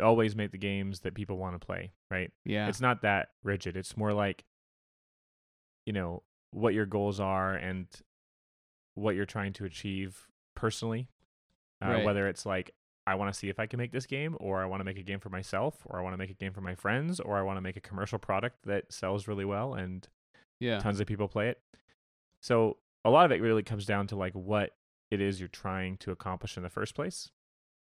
[0.00, 2.30] always make the games that people want to play, right?
[2.44, 3.76] yeah It's not that rigid.
[3.76, 4.44] It's more like,
[5.86, 7.86] you know, what your goals are and
[8.94, 11.08] what you're trying to achieve personally.
[11.84, 12.04] Uh, Right.
[12.04, 12.70] Whether it's like,
[13.06, 14.96] I want to see if I can make this game, or I want to make
[14.98, 17.36] a game for myself, or I want to make a game for my friends, or
[17.36, 20.08] I want to make a commercial product that sells really well and
[20.60, 21.60] yeah tons of people play it.
[22.40, 24.70] So a lot of it really comes down to like what
[25.10, 27.30] it is you're trying to accomplish in the first place.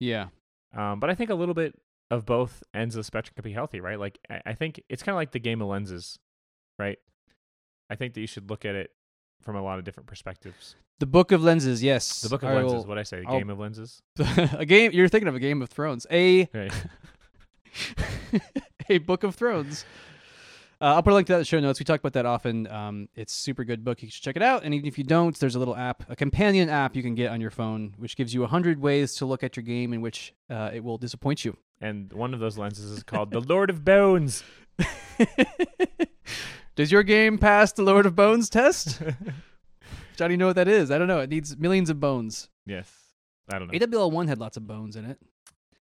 [0.01, 0.29] yeah
[0.77, 1.79] Um, but I think a little bit
[2.13, 3.99] of both ends of the spectrum can be healthy, right?
[3.99, 6.19] Like I, I think it's kind of like the game of lenses,
[6.79, 6.99] right?
[7.91, 8.91] I think that you should look at it
[9.41, 10.77] from a lot of different perspectives.
[11.01, 13.29] the book of lenses yes The book of I lenses, will- what I say, the
[13.29, 14.03] I'll- game of lenses,
[14.53, 16.73] a game you're thinking of a game of thrones a right?
[18.89, 19.85] a book of thrones
[20.81, 21.79] uh, I'll put a link to that in the show notes.
[21.79, 22.67] We talk about that often.
[22.67, 24.03] Um, it's a super good book.
[24.03, 24.65] You should check it out.
[24.65, 27.31] And even if you don't, there's a little app, a companion app you can get
[27.31, 30.01] on your phone, which gives you a hundred ways to look at your game in
[30.01, 31.57] which uh, it will disappoint you.
[31.83, 34.43] And one of those lenses is called the Lord of Bones.
[36.75, 39.03] Does your game pass the Lord of Bones test?
[40.17, 40.91] Johnny, you know what that is?
[40.91, 41.21] I don't know.
[41.21, 42.49] It needs millions of bones.
[42.65, 42.91] yes,
[43.51, 43.79] I don't know.
[43.99, 45.19] AWL one had lots of bones in it.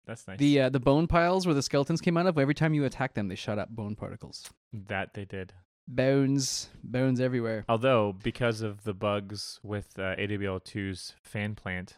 [0.06, 0.38] That's nice.
[0.40, 2.38] The uh, the bone piles where the skeletons came out of.
[2.38, 4.50] Every time you attack them, they shot up bone particles.
[4.74, 5.54] that they did.
[5.88, 7.66] Bones, bones everywhere.
[7.70, 11.98] Although, because of the bugs with uh, AWL2's fan plant,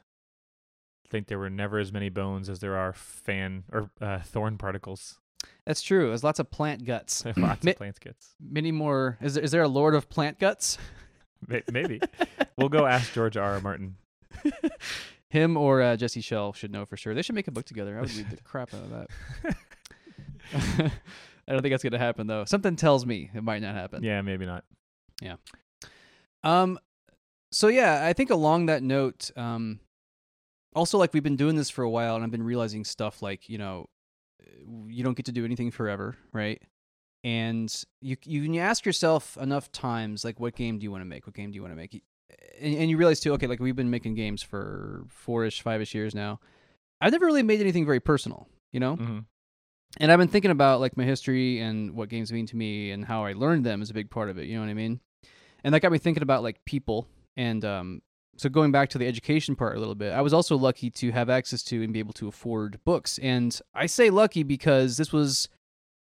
[1.10, 5.20] think there were never as many bones as there are fan or uh, thorn particles.
[5.66, 6.08] That's true.
[6.10, 7.24] There's lots of plant guts.
[7.38, 8.36] Lots of plant kits.
[8.40, 9.18] Many more.
[9.22, 10.78] Is there, is there a Lord of Plant Guts?
[11.72, 12.02] Maybe.
[12.58, 13.54] we'll go ask George R.
[13.54, 13.60] R.
[13.62, 13.98] Martin.
[15.30, 17.14] Him or uh, Jesse Schell should know for sure.
[17.14, 17.98] They should make a book together.
[17.98, 19.08] I would read the crap out of that.
[21.48, 22.46] I don't think that's gonna happen though.
[22.46, 24.04] Something tells me it might not happen.
[24.04, 24.64] yeah, maybe not.
[25.22, 25.36] Yeah.
[26.44, 26.80] Um.
[27.52, 29.80] So yeah, I think along that note, um,
[30.76, 33.50] also like we've been doing this for a while, and I've been realizing stuff like
[33.50, 33.90] you know,
[34.88, 36.62] you don't get to do anything forever, right?
[37.24, 41.26] And you you ask yourself enough times, like, what game do you want to make?
[41.26, 42.04] What game do you want to make?
[42.62, 46.14] And, and you realize too, okay, like we've been making games for four-ish, five-ish years
[46.14, 46.40] now.
[47.02, 48.96] I've never really made anything very personal, you know.
[48.96, 49.20] hmm
[50.00, 53.06] And I've been thinking about like my history and what games mean to me and
[53.06, 54.46] how I learned them is a big part of it.
[54.46, 55.00] You know what I mean?
[55.64, 57.08] And that got me thinking about like people.
[57.36, 58.02] And um,
[58.38, 61.12] so going back to the education part a little bit, I was also lucky to
[61.12, 63.18] have access to and be able to afford books.
[63.20, 65.48] And I say lucky because this was,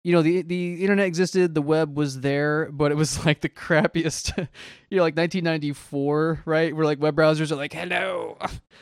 [0.03, 3.49] you know, the the internet existed, the web was there, but it was like the
[3.49, 4.35] crappiest.
[4.89, 6.75] you know, like 1994, right?
[6.75, 8.37] Where like web browsers are like, "Hello,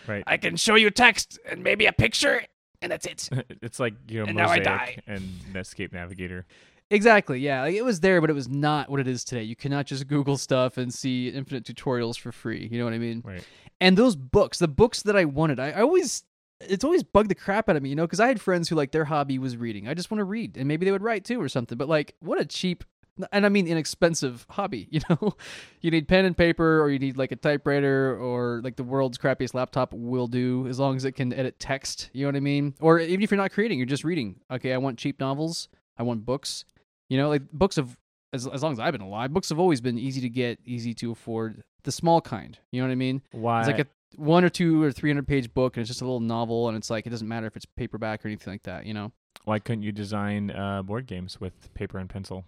[0.08, 0.24] Right.
[0.26, 2.44] I can show you text and maybe a picture,
[2.82, 3.30] and that's it."
[3.62, 4.98] it's like you know And now I Mosaic die.
[5.08, 5.22] and
[5.54, 6.46] Netscape Navigator.
[6.92, 7.40] Exactly.
[7.40, 9.44] Yeah, like, it was there, but it was not what it is today.
[9.44, 12.68] You cannot just Google stuff and see infinite tutorials for free.
[12.72, 13.22] You know what I mean?
[13.26, 13.44] Right.
[13.80, 16.24] And those books, the books that I wanted, I, I always,
[16.60, 18.76] it's always bugged the crap out of me, you know, because I had friends who
[18.76, 19.88] like their hobby was reading.
[19.88, 21.78] I just want to read, and maybe they would write too or something.
[21.78, 22.84] But like, what a cheap
[23.32, 24.88] and I mean inexpensive hobby.
[24.92, 25.36] You know,
[25.80, 29.18] you need pen and paper, or you need like a typewriter, or like the world's
[29.18, 32.10] crappiest laptop will do as long as it can edit text.
[32.14, 32.76] You know what I mean?
[32.82, 34.42] Or even if you're not creating, you're just reading.
[34.52, 35.70] Okay, I want cheap novels.
[35.98, 36.66] I want books.
[37.12, 37.98] You know, like books of
[38.32, 40.94] as as long as I've been alive, books have always been easy to get, easy
[40.94, 41.62] to afford.
[41.84, 42.58] The small kind.
[42.72, 43.22] You know what I mean?
[43.34, 43.60] Why?
[43.60, 46.06] It's like a one or two or three hundred page book, and it's just a
[46.06, 48.86] little novel, and it's like it doesn't matter if it's paperback or anything like that.
[48.86, 49.12] You know?
[49.46, 52.46] why couldn't you design uh, board games with paper and pencil?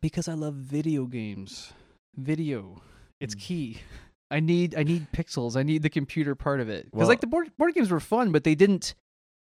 [0.00, 1.72] Because I love video games.
[2.16, 2.82] Video.
[3.20, 3.40] It's Mm.
[3.40, 3.78] key.
[4.30, 5.56] I need I need pixels.
[5.56, 6.86] I need the computer part of it.
[6.86, 8.94] Because Well- like the board board games were fun, but they didn't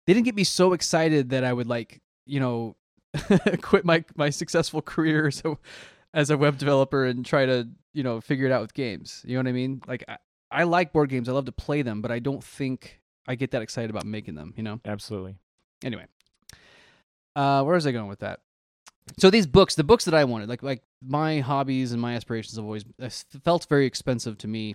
[0.09, 2.75] they didn't get me so excited that I would like, you know,
[3.63, 5.59] quit my my successful career so
[6.15, 9.23] as a web developer and try to, you know, figure it out with games.
[9.27, 9.81] You know what I mean?
[9.87, 10.17] Like I,
[10.51, 11.29] I like board games.
[11.29, 14.35] I love to play them, but I don't think I get that excited about making
[14.35, 14.81] them, you know?
[14.85, 15.37] Absolutely.
[15.85, 16.07] anyway
[17.37, 18.41] uh where was i going with that
[19.19, 22.57] so these books the books that i wanted like like my hobbies and my aspirations
[22.57, 23.09] have always uh,
[23.45, 24.75] felt very expensive to me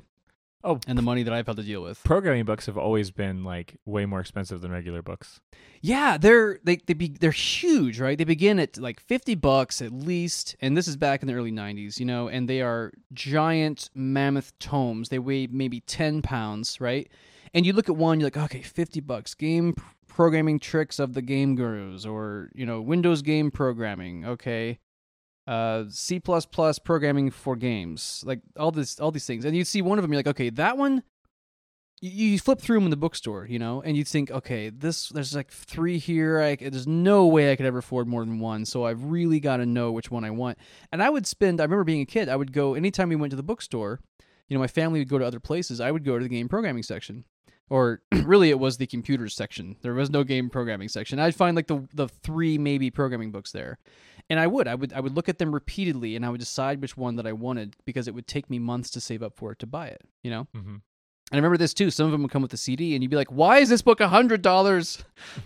[0.68, 2.04] Oh, and the money that i've had to deal with.
[2.04, 5.40] Programming books have always been like way more expensive than regular books.
[5.82, 8.18] yeah they're they, they be they're huge right?
[8.18, 11.52] They begin at like 50 bucks at least and this is back in the early
[11.52, 15.10] 90s you know and they are giant mammoth tomes.
[15.10, 17.08] They weigh maybe 10 pounds right?
[17.54, 19.36] And you look at one you're like okay 50 bucks.
[19.36, 19.76] Game
[20.08, 24.80] programming tricks of the game gurus or you know windows game programming okay
[25.48, 26.20] uh c++
[26.84, 29.46] programming for games like all this all these things.
[29.46, 31.04] And you'd see one of them you're like okay that one
[32.02, 35.10] you, you flip through them in the bookstore you know and you'd think okay this
[35.10, 38.66] there's like three here I, there's no way i could ever afford more than one
[38.66, 40.58] so i've really got to know which one i want.
[40.92, 43.32] And i would spend i remember being a kid i would go anytime we went
[43.32, 44.00] to the bookstore
[44.48, 46.50] you know my family would go to other places i would go to the game
[46.50, 47.26] programming section.
[47.68, 49.76] Or really it was the computers section.
[49.82, 51.18] There was no game programming section.
[51.18, 53.80] I'd find like the the three maybe programming books there
[54.30, 56.82] and i would i would i would look at them repeatedly and i would decide
[56.82, 59.52] which one that i wanted because it would take me months to save up for
[59.52, 60.76] it to buy it you know hmm
[61.32, 61.90] and I remember this too.
[61.90, 63.82] Some of them would come with a CD, and you'd be like, "Why is this
[63.82, 65.04] book a hundred dollars?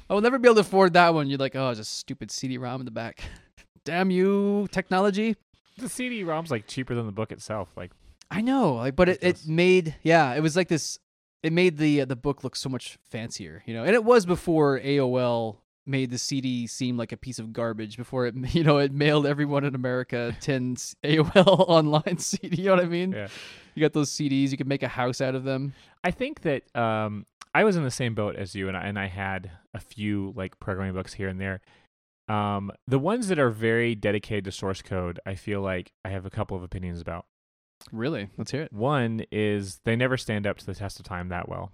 [0.09, 2.31] I will never be able to afford that one." You're like, "Oh, it's a stupid
[2.31, 3.23] CD-ROM in the back."
[3.85, 5.37] Damn you, technology!
[5.77, 7.69] The CD-ROM's like cheaper than the book itself.
[7.77, 7.91] Like,
[8.29, 10.99] I know, like, but it, it made yeah, it was like this.
[11.43, 13.85] It made the uh, the book look so much fancier, you know.
[13.85, 15.59] And it was before AOL
[15.89, 17.97] made the CD seem like a piece of garbage.
[17.97, 21.35] Before it, you know, it mailed everyone in America ten AOL
[21.67, 22.61] online CD.
[22.61, 23.11] You know what I mean?
[23.11, 23.27] Yeah.
[23.75, 24.51] You got those CDs.
[24.51, 25.73] You could make a house out of them.
[26.03, 28.99] I think that um, I was in the same boat as you, and I, and
[28.99, 31.61] I had a few like programming books here and there.
[32.27, 36.25] Um, the ones that are very dedicated to source code, I feel like I have
[36.25, 37.25] a couple of opinions about.
[37.91, 38.29] Really?
[38.37, 38.73] Let's hear it.
[38.73, 41.71] One is they never stand up to the test of time that well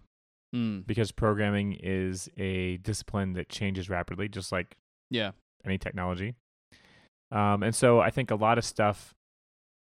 [0.56, 0.80] Hmm.
[0.88, 4.78] because programming is a discipline that changes rapidly, just like
[5.10, 5.32] Yeah.
[5.66, 6.36] any technology.
[7.32, 9.14] Um, and so I think a lot of stuff.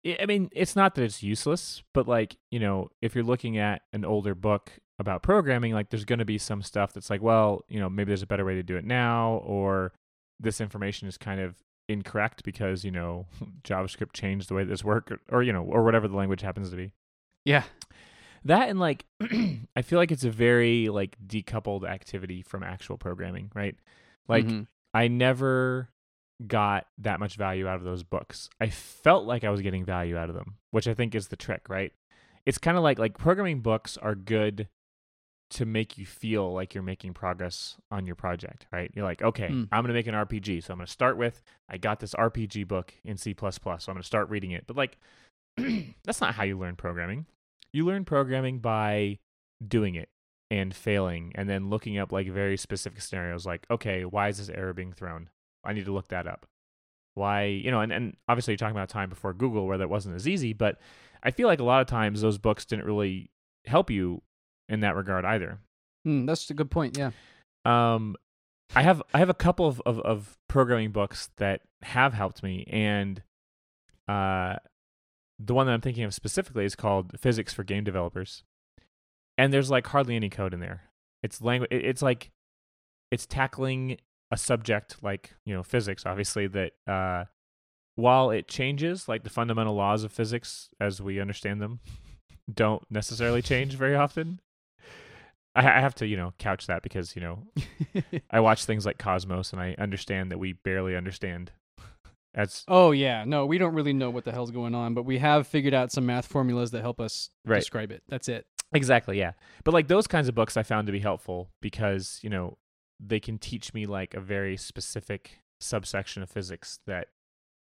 [0.05, 3.57] I I mean, it's not that it's useless, but like you know, if you're looking
[3.59, 7.23] at an older book about programming, like there's going to be some stuff that's like,
[7.23, 9.93] well, you know, maybe there's a better way to do it now, or
[10.41, 11.55] this information is kind of
[11.89, 13.27] incorrect because you know
[13.63, 16.71] JavaScript changed the way this work, or, or you know, or whatever the language happens
[16.71, 16.93] to be.
[17.45, 17.63] Yeah.
[18.45, 19.05] That and like,
[19.77, 23.77] I feel like it's a very like decoupled activity from actual programming, right?
[24.29, 24.67] Like Mhm.
[24.95, 25.89] I never
[26.47, 28.49] got that much value out of those books.
[28.61, 31.37] I felt like I was getting value out of them, which I think is the
[31.37, 31.93] trick, right?
[32.47, 34.69] It's kind of like like programming books are good
[35.51, 38.91] to make you feel like you're making progress on your project, right?
[38.95, 39.69] You're like, okay, Mm.
[39.73, 40.63] I'm going to make an RPG.
[40.63, 43.79] So I'm going to start with I got this RPG book in C++, so I'm
[43.87, 44.65] going to start reading it.
[44.67, 44.99] But like
[46.05, 47.27] that's not how you learn programming.
[47.73, 49.19] You learn programming by
[49.67, 50.09] doing it
[50.51, 54.49] and failing and then looking up like very specific scenarios like okay why is this
[54.49, 55.29] error being thrown
[55.65, 56.47] i need to look that up
[57.15, 60.15] why you know and, and obviously you're talking about time before google where that wasn't
[60.15, 60.79] as easy but
[61.23, 63.31] i feel like a lot of times those books didn't really
[63.67, 64.23] help you
[64.71, 65.59] in that regard either
[66.05, 66.97] Hmm, that's a good point.
[66.97, 67.11] Yeah.
[67.67, 68.15] um
[68.75, 72.65] i have i have a couple of, of, of programming books that have helped me
[72.71, 73.23] and
[74.09, 74.57] uh
[75.39, 78.43] the one that i'm thinking of specifically is called physics for game developers
[79.37, 80.83] and there's like hardly any code in there
[81.23, 82.31] it's language it's like
[83.11, 83.97] it's tackling
[84.31, 87.25] a subject like you know physics obviously that uh
[87.95, 91.81] while it changes like the fundamental laws of physics as we understand them
[92.53, 94.41] don't necessarily change very often
[95.59, 97.43] I, I have to you know couch that because you know
[98.31, 101.51] I watch things like Cosmos and I understand that we barely understand.
[102.35, 103.25] That's oh yeah.
[103.25, 105.91] No, we don't really know what the hell's going on, but we have figured out
[105.91, 107.59] some math formulas that help us Right.
[107.59, 108.03] describe it.
[108.09, 108.47] That's it.
[108.73, 109.33] exactly yeah.
[109.65, 112.59] But like those kinds of books I found to be helpful because, you know,
[113.01, 117.09] they can teach me like a very specific subsection of physics that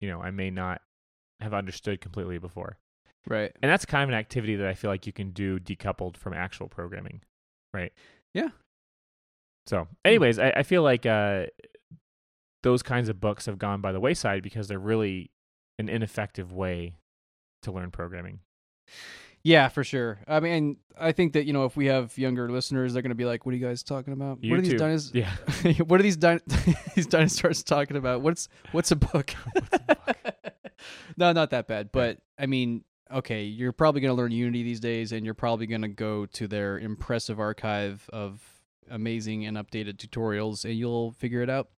[0.00, 0.82] you know I may not
[1.40, 2.78] have understood completely before.
[3.26, 3.52] Right.
[3.62, 6.34] And that's kind of an activity that I feel like you can do decoupled from
[6.34, 7.22] actual programming,
[7.72, 7.92] right?
[8.34, 8.48] Yeah.
[9.66, 11.46] So, anyways, I, I feel like uh,
[12.62, 15.30] those kinds of books have gone by the wayside because they're really
[15.78, 16.96] an ineffective way
[17.62, 18.40] to learn programming.
[19.44, 20.20] Yeah, for sure.
[20.28, 23.16] I mean, I think that you know, if we have younger listeners, they're going to
[23.16, 24.38] be like, "What are you guys talking about?
[24.40, 25.12] what are these dinosaurs?
[25.14, 25.32] Yeah.
[25.86, 26.40] what are these din-
[26.94, 28.20] these dinosaurs talking about?
[28.22, 29.34] What's what's a book?
[31.16, 31.90] no, not that bad.
[31.90, 35.66] But I mean, okay, you're probably going to learn Unity these days, and you're probably
[35.66, 38.40] going to go to their impressive archive of
[38.90, 41.68] amazing and updated tutorials, and you'll figure it out.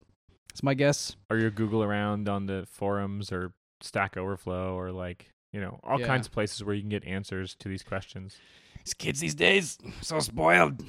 [0.50, 1.16] It's my guess.
[1.30, 6.00] or you Google around on the forums or Stack Overflow or like you know all
[6.00, 6.06] Yeah.
[6.06, 8.36] kinds of places where you can get answers to these questions.
[8.84, 10.82] These kids these days so spoiled.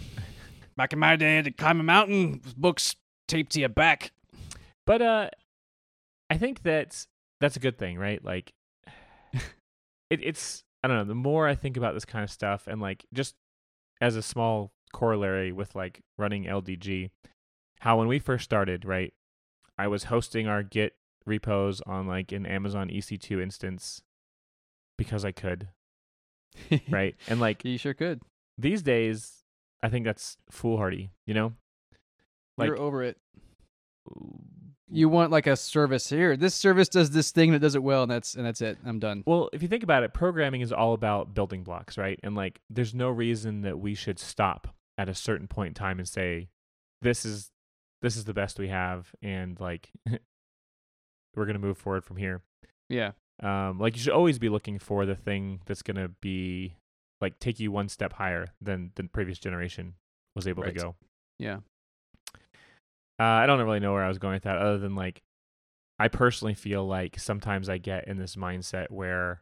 [0.78, 2.96] Back in my day, to climb a mountain, books
[3.28, 4.12] taped to your back.
[4.86, 5.30] But uh,
[6.30, 7.08] I think that's
[7.40, 8.24] that's a good thing, right?
[8.24, 8.52] Like,
[10.10, 11.04] it, it's I don't know.
[11.06, 13.36] The more I think about this kind of stuff, and like just
[14.02, 17.10] as a small corollary with like running LDG,
[17.80, 19.14] how when we first started, right,
[19.78, 20.94] I was hosting our Git
[21.26, 24.02] repos on like an Amazon EC2 instance
[24.98, 25.70] because I could,
[26.90, 27.16] right?
[27.28, 28.22] and like You sure could.
[28.58, 29.44] these days,
[29.84, 31.54] I think that's foolhardy, you know?
[32.58, 33.18] Like, You're over it.
[34.90, 36.38] You want like a service here.
[36.38, 38.78] This service does this thing that does it well, and that's and that's it.
[38.86, 39.24] I'm done.
[39.26, 42.20] well, if you think about it, programming is all about building blocks, right?
[42.24, 44.68] And like, there's no reason that we should stop
[44.98, 46.50] at a certain point in time and say,
[47.02, 47.50] this is
[48.02, 49.90] this is the best we have, and like,
[51.36, 52.42] we're gonna move forward from here.
[52.90, 53.12] Yeah.
[53.44, 56.76] Um, like, you should always be looking for the thing that's gonna be
[57.22, 59.96] like take you one step higher than the previous generation
[60.36, 60.76] was able Right.
[60.76, 60.96] to go.
[61.40, 61.60] Yeah.
[63.18, 65.22] Uh, I don't really know where I was going with that, other than like,
[65.98, 69.42] I personally feel like sometimes I get in this mindset where,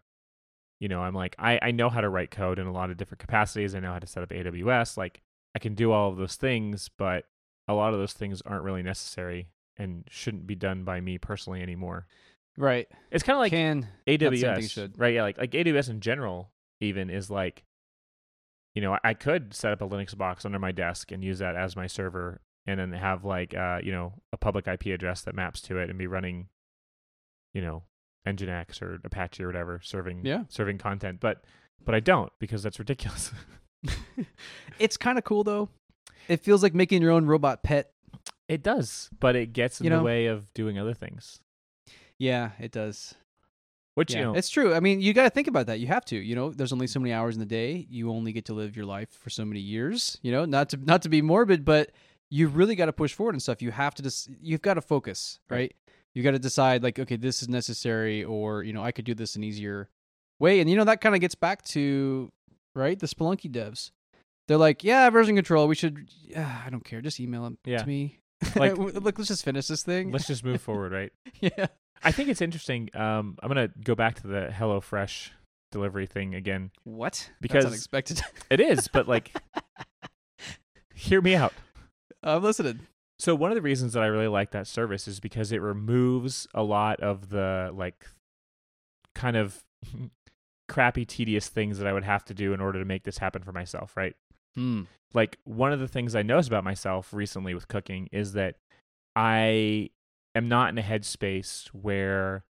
[0.79, 2.97] you know, I'm like, I, I know how to write code in a lot of
[2.97, 3.73] different capacities.
[3.73, 4.95] I know how to set up AWS.
[4.97, 5.23] Like,
[5.55, 7.25] I can do all of those things, but
[7.67, 9.47] a lot of those things aren't really necessary
[9.77, 12.05] and shouldn't be done by me personally anymore.
[12.57, 12.87] Right.
[13.11, 14.99] It's kind of like Can not saying you AWS, should.
[14.99, 15.13] right?
[15.15, 17.63] Yeah, like like AWS in general, even is like,
[18.75, 21.39] you know, I, I could set up a Linux box under my desk and use
[21.39, 25.21] that as my server, and then have like, uh, you know, a public IP address
[25.21, 26.47] that maps to it and be running,
[27.53, 27.83] you know,
[28.27, 30.43] Nginx or Apache or whatever, serving Yeah.
[30.49, 31.19] serving content.
[31.19, 31.43] But
[31.83, 33.31] but I don't because that's ridiculous.
[34.79, 35.69] it's kind of cool though.
[36.27, 37.91] It feels like making your own robot pet.
[38.47, 41.39] it does, but it gets in You the way of doing other things.
[42.19, 43.15] Yeah, it does.
[43.95, 44.73] Which yeah, you know, it's true.
[44.73, 45.79] I mean, you got to think about that.
[45.79, 46.15] You have to.
[46.17, 47.85] You know, there's only so many hours in the day.
[47.89, 50.17] You only get to live your life for so many years.
[50.23, 51.91] You know, not to not to be morbid, but
[52.31, 53.61] you really got to push forward and stuff.
[53.61, 54.29] You have to just.
[54.41, 55.57] You've got to focus, Right.
[55.57, 55.75] right?
[56.15, 59.13] You got to decide like, okay, this is necessary, or you know, I could do
[59.13, 59.89] this an easier
[60.39, 60.59] way.
[60.59, 62.31] And you know, that kind of gets back to
[62.75, 63.91] right the Spelunky devs.
[64.47, 65.67] They're like, yeah, version control.
[65.67, 66.09] We should.
[66.21, 67.01] Yeah, I don't care.
[67.01, 67.77] Just email them Yeah.
[67.79, 68.19] to me.
[68.55, 70.11] Like- look, let's just finish this thing.
[70.11, 71.13] let's just move forward, right?
[71.39, 71.67] yeah.
[72.03, 72.89] I think it's interesting.
[72.93, 75.29] Um, I'm gonna go back to the HelloFresh
[75.71, 76.71] delivery thing again.
[76.83, 77.29] What?
[77.39, 78.21] Because- That's unexpected.
[78.49, 79.33] It is, but like,
[80.93, 81.53] hear me out.
[82.21, 82.81] I'm listening.
[83.19, 86.47] So one of the reasons that I really like that service is because it removes
[86.53, 88.05] a lot of the like
[89.15, 89.63] kind of
[90.67, 93.43] crappy tedious things that I would have to do in order to make this happen
[93.43, 94.15] for myself, right?
[94.55, 94.83] Hmm.
[95.13, 98.55] Like one of the things I noticed about myself recently with cooking is that
[99.15, 99.89] I
[100.35, 102.45] am not in a headspace where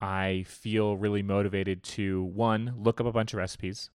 [0.00, 3.90] I feel really motivated to one, look up a bunch of recipes,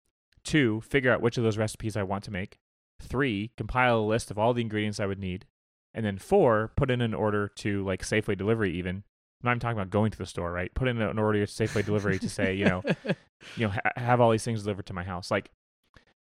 [0.43, 2.59] two, figure out which of those recipes I want to make,
[3.01, 5.45] three, compile a list of all the ingredients I would need,
[5.93, 9.03] and then four, put in an order to like Safeway delivery even.
[9.41, 10.73] I'm not even talking about going to the store, right?
[10.73, 12.83] Put in an order to Safeway delivery to say, you know,
[13.55, 15.29] you know, ha- have all these things delivered to my house.
[15.29, 15.51] Like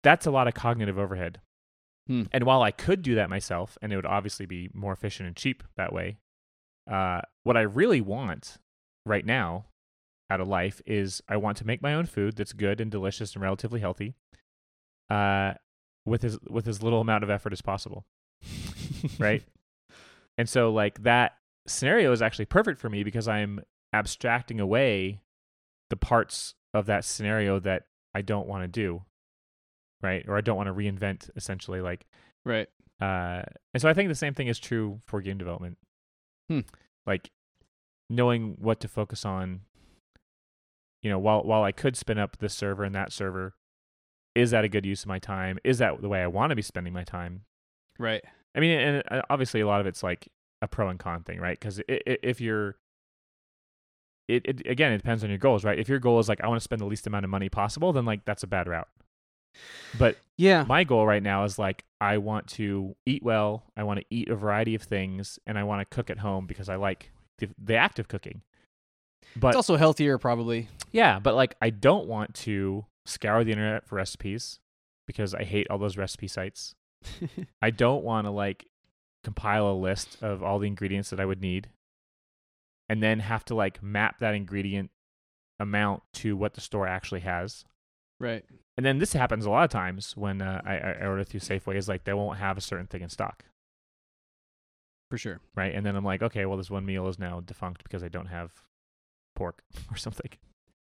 [0.02, 1.40] that's a lot of cognitive overhead.
[2.08, 2.24] Hmm.
[2.32, 5.36] And while I could do that myself, and it would obviously be more efficient and
[5.36, 6.18] cheap that way,
[6.90, 8.58] uh, what I really want
[9.04, 9.66] right now
[10.30, 13.34] out of life is I want to make my own food that's good and delicious
[13.34, 14.14] and relatively healthy,
[15.10, 15.54] uh,
[16.04, 18.04] with as with as little amount of effort as possible,
[19.18, 19.42] right?
[20.38, 21.36] and so like that
[21.66, 23.60] scenario is actually perfect for me because I'm
[23.92, 25.20] abstracting away
[25.90, 29.02] the parts of that scenario that I don't want to do,
[30.02, 30.24] right?
[30.28, 32.06] Or I don't want to reinvent essentially like
[32.44, 32.68] right.
[33.00, 33.42] uh
[33.72, 35.78] and so I think the same thing is true for game development.
[36.48, 36.60] Hmm.
[37.06, 37.30] Like
[38.08, 39.60] knowing what to focus on
[41.02, 43.54] you know, while while I could spin up this server and that server,
[44.34, 45.58] is that a good use of my time?
[45.62, 47.42] Is that the way I want to be spending my time?
[47.98, 48.24] Right.
[48.54, 50.28] I mean, and uh, obviously a lot of it's like
[50.62, 51.58] a pro and con thing, right?
[51.58, 52.76] Because if you're
[54.28, 55.78] it, it again it depends on your goals, right?
[55.78, 57.92] If your goal is like I want to spend the least amount of money possible,
[57.92, 58.88] then like that's a bad route.
[59.98, 60.64] But Yeah.
[60.68, 64.28] my goal right now is like I want to eat well, I want to eat
[64.28, 67.48] a variety of things, and I want to cook at home because I like the,
[67.62, 68.42] the act of cooking.
[69.36, 70.68] But it's also healthier, probably.
[70.92, 74.58] yeah, but like I don't want to scour the internet for recipes
[75.06, 76.74] because I hate all those recipe sites.
[77.62, 78.66] I don't want to like
[79.26, 81.68] compile a list of all the ingredients that I would need
[82.88, 84.90] and then have to like map that ingredient
[85.58, 87.64] amount to what the store actually has.
[88.20, 88.44] right.
[88.78, 91.76] And then this happens a lot of times when uh, I, I order through Safeway
[91.76, 93.44] is like they won't have a certain thing in stock,
[95.10, 95.40] For sure.
[95.54, 95.74] right?
[95.74, 98.26] And then I'm like, okay, well this one meal is now defunct because I don't
[98.26, 98.52] have
[99.34, 100.30] pork or something.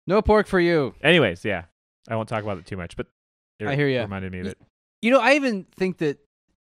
[0.07, 0.93] No pork for you.
[1.03, 1.65] Anyways, yeah,
[2.09, 3.07] I won't talk about it too much, but
[3.59, 4.01] it I hear you.
[4.01, 4.57] reminded me of it.
[5.01, 6.17] You know, I even think that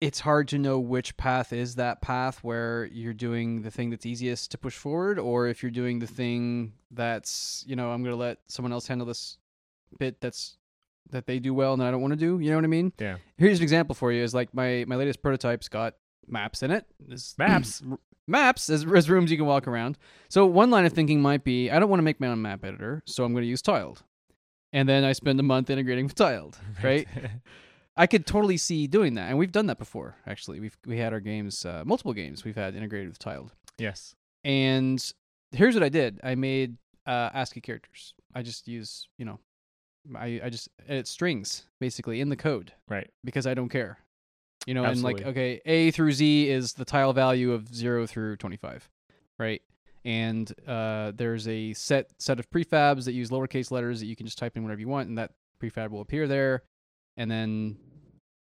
[0.04, 4.06] it's hard to know which path is that path where you're doing the thing that's
[4.06, 8.12] easiest to push forward, or if you're doing the thing that's, you know, I'm going
[8.14, 9.38] to let someone else handle this
[9.98, 10.58] bit that's
[11.12, 12.38] that they do well and I don't want to do.
[12.40, 12.92] You know what I mean?
[13.00, 13.16] Yeah.
[13.38, 15.96] Here's an example for you: is like my my latest prototype's got
[16.28, 16.86] maps in it.
[17.00, 17.82] This- Maps?
[18.28, 19.98] maps as, as rooms you can walk around.
[20.28, 22.66] So one line of thinking might be, I don't want to make my own map
[22.66, 24.04] editor, so I'm going to use Tiled.
[24.74, 27.08] And then I spend a month integrating with Tiled, right?
[27.96, 30.16] I could totally see doing that, and we've done that before.
[30.26, 33.54] Actually, we've we had our games, uh, multiple games we've had integrated with Tiled.
[33.78, 34.16] yes.
[34.46, 35.14] And
[35.52, 38.14] here's what I did: I made uh, ASCII characters.
[38.36, 39.40] I just use, you know,
[40.18, 43.10] I I just edit strings basically in the code Right.
[43.24, 44.00] because I don't care.
[44.66, 48.38] You know, and like okay, A through Z is the tile value of zero through
[48.38, 48.90] twenty five,
[49.38, 49.62] right?
[50.06, 54.26] And uh, there's a set set of prefabs that use lowercase letters that you can
[54.26, 55.32] just type in whatever you want, and that
[55.62, 56.64] prefab will appear there.
[57.18, 57.78] And then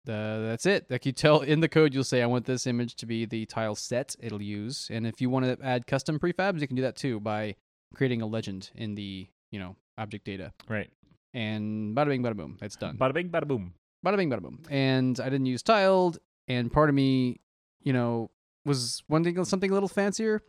[0.05, 0.85] the that's it.
[0.89, 3.45] Like you tell in the code, you'll say, "I want this image to be the
[3.45, 6.81] tile set it'll use." And if you want to add custom prefabs, you can do
[6.83, 7.55] that too by
[7.95, 10.53] creating a legend in the you know object data.
[10.67, 10.89] Right.
[11.33, 13.73] And bada bing, bada boom, it's done Bada bing, bada boom.
[14.05, 14.59] bada bing, bada boom.
[14.69, 17.39] And I didn't use tiled, and part of me,
[17.83, 18.29] you know,
[18.65, 20.41] was wanting something a little fancier.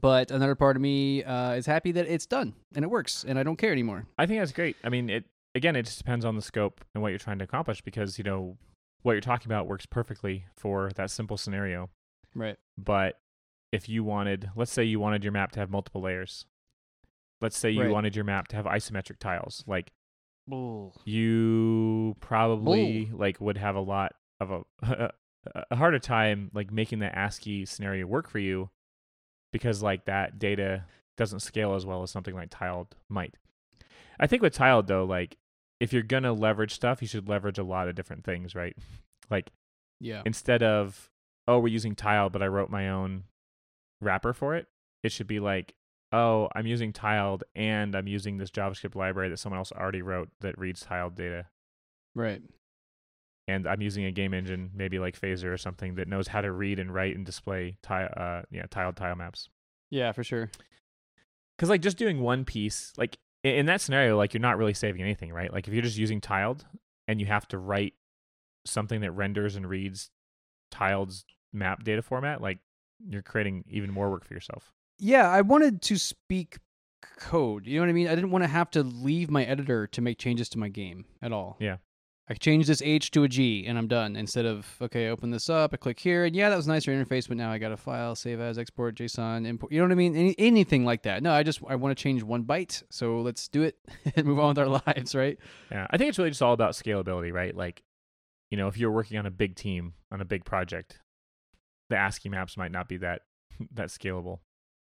[0.00, 3.38] But another part of me uh, is happy that it's done and it works, and
[3.38, 4.06] I don't care anymore.
[4.18, 4.76] I think that's great.
[4.84, 5.24] I mean, it
[5.54, 8.24] again, it just depends on the scope and what you're trying to accomplish because you
[8.24, 8.56] know
[9.02, 11.90] what you're talking about works perfectly for that simple scenario.
[12.34, 12.56] Right.
[12.78, 13.18] But
[13.72, 16.46] if you wanted, let's say you wanted your map to have multiple layers.
[17.40, 17.90] Let's say you Right.
[17.90, 19.62] wanted your map to have isometric tiles.
[19.66, 19.92] Like
[21.04, 24.62] you probably like would have a lot of a
[25.70, 28.70] a harder time like making the ASCII scenario work for you
[29.52, 30.84] because like that data
[31.16, 33.34] doesn't scale as well as something like tiled might.
[34.18, 35.36] I think with tiled though, like
[35.80, 38.76] if you're gonna leverage stuff, you should leverage a lot of different things, right?
[39.30, 39.50] Like
[40.00, 40.22] Yeah.
[40.26, 41.10] instead of
[41.48, 43.24] oh we're using tile, but I wrote my own
[44.00, 44.66] wrapper for it,
[45.02, 45.74] it should be like
[46.12, 50.28] oh I'm using tiled and I'm using this JavaScript library that someone else already wrote
[50.40, 51.46] that reads tiled data
[52.14, 52.40] Right.
[53.48, 56.52] and I'm using a game engine, maybe like Phaser or something, that knows how to
[56.52, 59.48] read and write and display tile, uh, yeah, tiled tile maps.
[59.90, 60.50] Yeah, for sure.
[61.56, 65.02] Because like just doing one piece, like in that scenario, like you're not really saving
[65.02, 65.52] anything, right?
[65.52, 66.64] Like if you're just using tiled
[67.06, 67.94] and you have to write
[68.64, 70.10] something that renders and reads
[70.70, 72.58] tiled's map data format, like
[73.06, 74.72] you're creating even more work for yourself.
[74.98, 76.58] Yeah, I wanted to speak
[77.18, 77.66] code.
[77.66, 78.08] You know what I mean?
[78.08, 81.04] I didn't want to have to leave my editor to make changes to my game
[81.20, 81.56] at all.
[81.60, 81.76] Yeah.
[82.28, 84.16] I changed this H to a G and I'm done.
[84.16, 86.90] Instead of okay, open this up, I click here, and yeah, that was a nicer
[86.90, 89.72] interface, but now I got a file, save as, export, JSON, import.
[89.72, 90.16] You know what I mean?
[90.16, 91.22] Any, anything like that.
[91.22, 93.76] No, I just I want to change one byte, so let's do it
[94.16, 95.38] and move on with our lives, right?
[95.70, 97.54] Yeah, I think it's really just all about scalability, right?
[97.54, 97.82] Like,
[98.50, 101.00] you know, if you're working on a big team on a big project,
[101.90, 103.22] the ASCII maps might not be that
[103.74, 104.38] that scalable.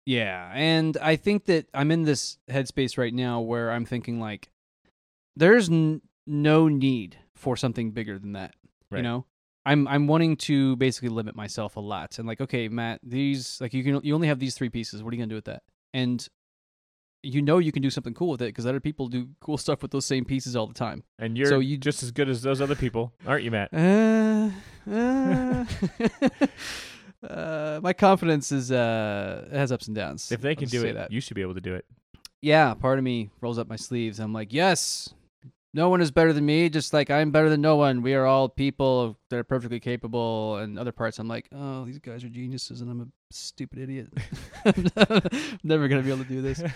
[0.04, 4.50] Yeah, and I think that I'm in this headspace right now where I'm thinking like,
[5.34, 8.54] there's n- no need for something bigger than that.
[8.92, 9.26] You know,
[9.66, 13.74] I'm I'm wanting to basically limit myself a lot and like, okay, Matt, these like
[13.74, 15.02] you can you only have these three pieces.
[15.02, 15.62] What are you gonna do with that?
[15.92, 16.26] And
[17.22, 19.82] you know you can do something cool with it because other people do cool stuff
[19.82, 21.02] with those same pieces all the time.
[21.18, 23.70] And you're So you- just as good as those other people, aren't you, Matt?
[24.88, 25.64] Uh,
[27.22, 30.30] uh, uh, my confidence is uh it has ups and downs.
[30.30, 31.10] If they can do it, that.
[31.10, 31.84] you should be able to do it.
[32.40, 34.20] yeah, part of me rolls up my sleeves.
[34.20, 35.12] I'm like, yes,
[35.76, 38.00] no one is better than me, just like I'm better than no one.
[38.00, 40.56] We are all people that are perfectly capable.
[40.56, 44.08] And other parts, I'm like, oh, these guys are geniuses, and I'm a stupid idiot.
[44.64, 44.88] I'm
[45.62, 46.62] never gonna be able to do this.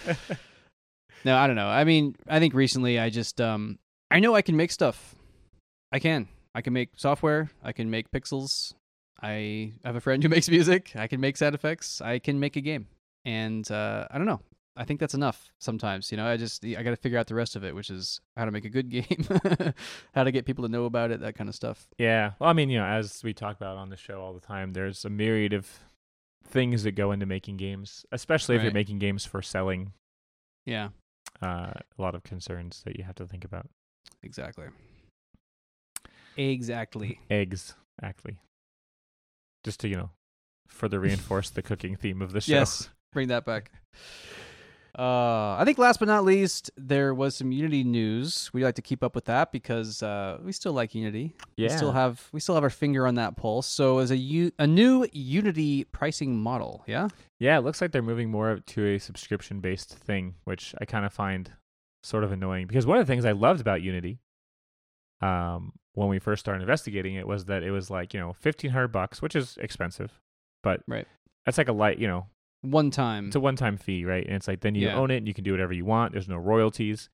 [1.22, 1.68] No, I don't know.
[1.68, 3.78] I mean, I think recently I just um
[4.10, 5.14] I know I can make stuff.
[5.92, 6.28] I can.
[6.54, 7.50] I can make software.
[7.62, 8.72] I can make pixels.
[9.22, 10.92] I have a friend who makes music.
[10.96, 12.00] I can make sound effects.
[12.00, 12.86] I can make a game.
[13.26, 14.40] And uh I don't know.
[14.80, 16.10] I think that's enough sometimes.
[16.10, 18.18] You know, I just I got to figure out the rest of it, which is
[18.34, 19.26] how to make a good game,
[20.14, 21.86] how to get people to know about it, that kind of stuff.
[21.98, 22.32] Yeah.
[22.38, 24.72] Well, I mean, you know, as we talk about on the show all the time,
[24.72, 25.68] there's a myriad of
[26.46, 29.92] things that go into making games, especially if you're making games for selling.
[30.64, 30.88] Yeah,
[31.42, 33.68] Uh, a lot of concerns that you have to think about.
[34.22, 34.66] exactly.
[36.38, 37.18] Exactly.
[37.28, 38.38] Eggs, actually.
[39.62, 40.10] Just to you know,
[40.68, 42.52] further reinforce the cooking theme of the show.
[42.54, 43.72] Yes, bring that back.
[44.98, 48.50] Uh, I think last but not least, there was some Unity news.
[48.52, 51.34] We like to keep up with that because uh, we still like Unity.
[51.56, 51.68] Yeah.
[51.68, 53.66] We still have we still have our finger on that pulse.
[53.66, 57.08] So as a U- a new Unity pricing model, yeah.
[57.38, 61.04] Yeah, it looks like they're moving more to a subscription based thing, which I kind
[61.06, 61.50] of find
[62.02, 64.20] sort of annoying because one of the things I loved about Unity
[65.20, 68.88] um when we first started investigating it was that it was like, you know, 1500
[68.88, 70.18] bucks, which is expensive,
[70.62, 71.06] but Right.
[71.44, 72.26] That's like a light, you know,
[72.62, 73.28] One time.
[73.28, 74.24] it's a one-time fee, right?
[74.26, 74.96] And it's like then you Yeah.
[74.96, 76.12] own it and you can do whatever you want.
[76.12, 77.08] There's no royalties.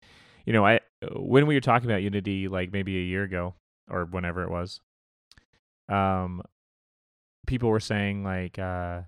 [0.44, 0.80] You know, I
[1.14, 3.54] when we were talking about Unity like maybe a year ago
[3.88, 4.80] or whenever it was,
[5.88, 6.42] um,
[7.46, 9.02] people were saying like, uh,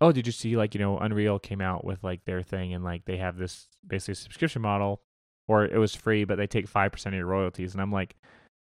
[0.00, 2.84] oh, did you see like you know Unreal came out with like their thing and
[2.84, 5.02] like they have this basically subscription model,
[5.48, 8.14] or it was free but they take five percent of your royalties, and I'm like,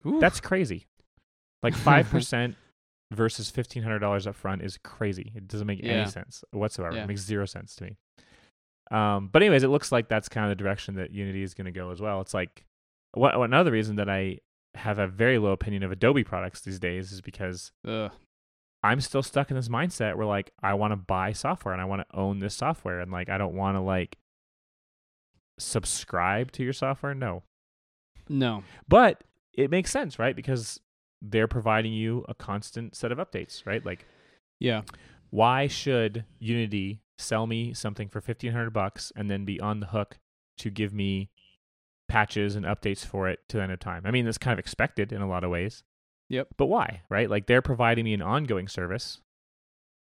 [0.07, 0.20] Ooh.
[0.20, 0.86] that's crazy.
[1.62, 2.57] Like five percent
[3.13, 5.33] versus fifteen hundred dollars up front is crazy.
[5.35, 5.93] It doesn't make Yeah.
[5.93, 6.97] any sense whatsoever.
[6.97, 7.05] Yeah.
[7.05, 7.97] It makes zero sense to me.
[8.91, 11.67] Um, but anyways, it looks like that's kind of the direction that Unity is going
[11.67, 12.21] to go as well.
[12.21, 12.65] It's like
[13.13, 14.39] what another reason that I
[14.75, 18.11] have a very low opinion of Adobe products these days is because Ugh.
[18.83, 21.87] I'm still stuck in this mindset where like I want to buy software and I
[21.87, 24.17] want to own this software and like I don't want to like
[25.59, 27.15] subscribe to your software.
[27.15, 27.43] No,
[28.29, 28.63] No.
[28.89, 30.37] but it makes sense, right?
[30.37, 30.81] Because
[31.23, 33.85] they're providing you a constant set of updates, right?
[33.85, 34.05] Like
[34.61, 34.83] Yeah.
[35.31, 40.19] why should Unity sell me something for 1500 bucks and then be on the hook
[40.59, 41.31] to give me
[42.09, 44.03] patches and updates for it to the end of time?
[44.07, 45.83] I mean, that's kind of expected in a lot of ways.
[46.31, 46.49] Yep.
[46.57, 47.29] But why, right?
[47.29, 49.21] Like they're providing me an ongoing service.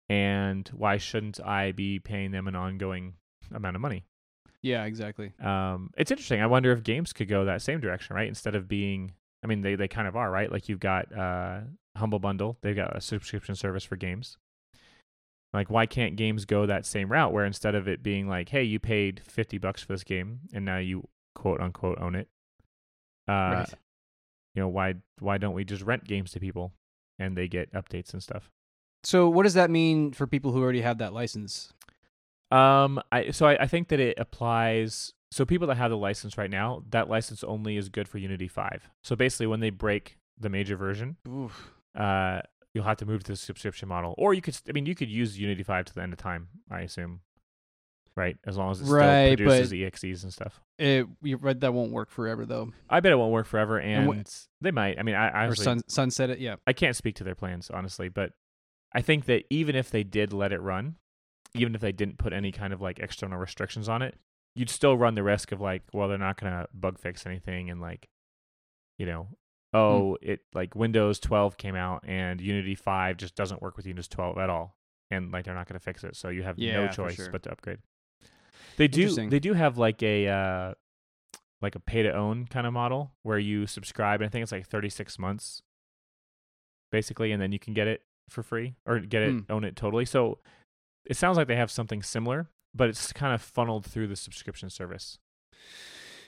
[0.09, 3.13] And why shouldn't I be paying them an ongoing
[3.53, 4.05] amount of money?
[4.61, 4.85] Yeah.
[4.85, 5.33] Exactly.
[5.39, 6.41] Um, it's interesting.
[6.41, 8.27] I wonder if games could go that same direction, right?
[8.27, 9.13] Instead of being,
[9.43, 10.51] I mean, they, they kind of are, right?
[10.51, 11.61] Like you've got uh,
[11.97, 14.37] Humble Bundle, they've got a subscription service for games.
[15.51, 18.63] Like, why can't games go that same route where instead of it being like, hey,
[18.63, 22.27] you paid 50 bucks for this game and now you quote unquote own it?
[23.27, 23.73] Uh, Right.
[24.55, 26.73] You know, why why don't we just rent games to people
[27.19, 28.49] and they get updates and stuff?
[29.03, 31.71] So what does that mean for people who already have that license?
[32.51, 35.13] Um, I so I, I think that it applies.
[35.31, 38.47] So people that have the license right now, that license only is good for Unity
[38.47, 38.89] Five.
[39.03, 41.17] So basically, when they break the major version,
[41.95, 42.41] uh,
[42.73, 44.57] you'll have to move to the subscription model, or you could.
[44.67, 46.47] I mean, you could use Unity Five to the end of time.
[46.71, 47.21] I assume,
[48.15, 48.37] right?
[48.47, 50.61] As long as it Right, still produces exes and stuff.
[50.79, 52.71] It, you read that won't work forever though.
[52.89, 54.97] I bet it won't work forever, and, And wh- they might.
[54.97, 56.39] I mean, I, I or honestly, sun, sunset it.
[56.39, 56.55] Yeah.
[56.65, 58.31] I can't speak to their plans honestly, but
[58.93, 60.95] I think that even if they did let it run,
[61.53, 64.17] even if they didn't put any kind of like external restrictions on it,
[64.55, 67.79] you'd still run the risk of like, well, they're not gonna bug fix anything and
[67.81, 68.07] like,
[68.97, 69.27] you know,
[69.73, 74.07] oh, it like Windows 12 came out and Unity 5 just doesn't work with Windows
[74.07, 74.75] 12 at all,
[75.11, 77.29] and like they're not gonna fix it, so you have Yeah, no choice sure.
[77.31, 77.79] but to upgrade.
[78.77, 79.13] They do.
[79.29, 80.27] They do have like a.
[80.27, 80.73] Uh,
[81.61, 84.51] like a pay to own kind of model where you subscribe and I think it's
[84.53, 85.61] like 36 months
[86.89, 89.39] basically and then you can get it for free or get it Hmm.
[89.51, 90.05] own it totally.
[90.05, 90.39] So
[91.05, 94.69] it sounds like they have something similar, but it's kind of funneled through the subscription
[94.69, 95.17] service.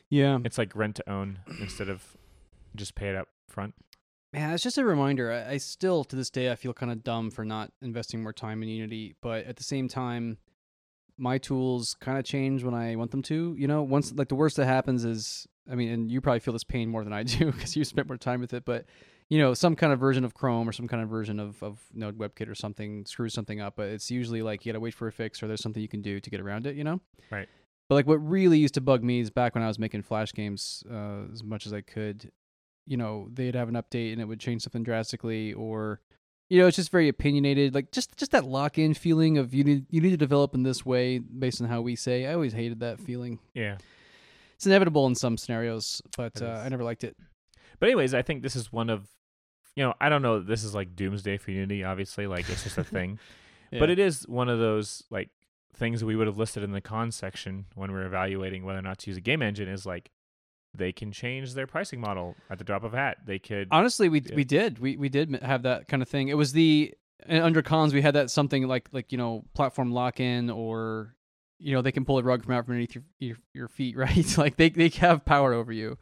[0.10, 0.40] Yeah.
[0.44, 2.18] It's like rent to own instead of
[2.76, 3.76] just pay it up front.
[4.34, 5.32] Man, it's just a reminder.
[5.32, 8.34] I, I still, to this day, I feel kind of dumb for not investing more
[8.34, 9.16] time in Unity.
[9.22, 10.38] But at the same time,
[11.18, 13.56] my tools kind of change when I want them to.
[13.58, 16.54] You know, once like the worst that happens is, I mean, and you probably feel
[16.54, 18.64] this pain more than I do because you spent more time with it.
[18.66, 18.86] But
[19.32, 21.80] you know, some kind of version of Chrome or some kind of version of of
[21.94, 23.76] Node WebKit or something screws something up.
[23.78, 25.88] But it's usually like you got to wait for a fix or there's something you
[25.88, 26.76] can do to get around it.
[26.76, 27.00] You know.
[27.32, 27.48] Right.
[27.88, 30.34] But like what really used to bug me is back when I was making Flash
[30.34, 32.30] games uh, as much as I could
[32.88, 36.02] you know they'd have an update and it would change something drastically or
[36.50, 39.86] you know it's just very opinionated like just just that lock-in feeling of you need
[39.92, 42.80] you need to develop in this way based on how we say i always hated
[42.80, 43.78] that feeling Yeah.
[44.56, 47.16] it's inevitable in some scenarios but uh, i never liked it
[47.80, 49.08] But anyways, I think this is one of
[49.76, 52.78] you know, I don't know, this is like doomsday for Unity, obviously, like it's just
[52.78, 53.20] a thing.
[53.72, 55.30] But it is one of those like
[55.74, 58.80] things that we would have listed in the con section when we are evaluating whether
[58.80, 60.12] or not to use a game engine is like
[60.74, 63.18] they can change their pricing model at the drop of a hat.
[63.26, 64.36] They could honestly we Yeah.
[64.36, 66.94] we did we we did have that kind of thing it was the
[67.30, 71.16] uh, under cons we had that something like like you know platform lock-in or
[71.60, 73.96] you know they can pull a rug from out from underneath your your, your feet,
[74.06, 74.38] right?
[74.38, 75.98] like they they have power over you.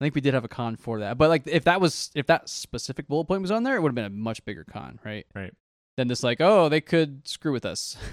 [0.00, 2.26] I think we did have a con for that, but like if that was if
[2.26, 5.00] that specific bullet point was on there, it would have been a much bigger con,
[5.04, 5.26] right?
[5.34, 5.52] Right.
[5.96, 7.96] Than just like oh they could screw with us.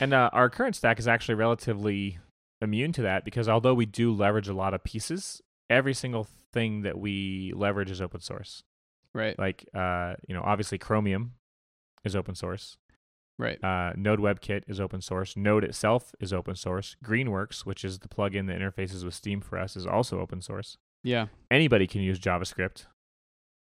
[0.00, 2.18] And uh, our current stack is actually relatively
[2.60, 6.82] immune to that because although we do leverage a lot of pieces, every single thing
[6.82, 8.62] that we leverage is open source.
[9.14, 9.36] right.
[9.38, 11.32] Like, uh, you know, obviously Chromium
[12.04, 12.76] is open source.
[13.38, 13.62] Right.
[13.64, 15.36] Uh, Node WebKit is open source.
[15.36, 16.96] Node itself is open source.
[17.04, 20.76] Greenworks, which is the plugin that interfaces with Steam for us, is also open source.
[21.02, 21.26] Yeah.
[21.50, 22.86] Anybody can use JavaScript.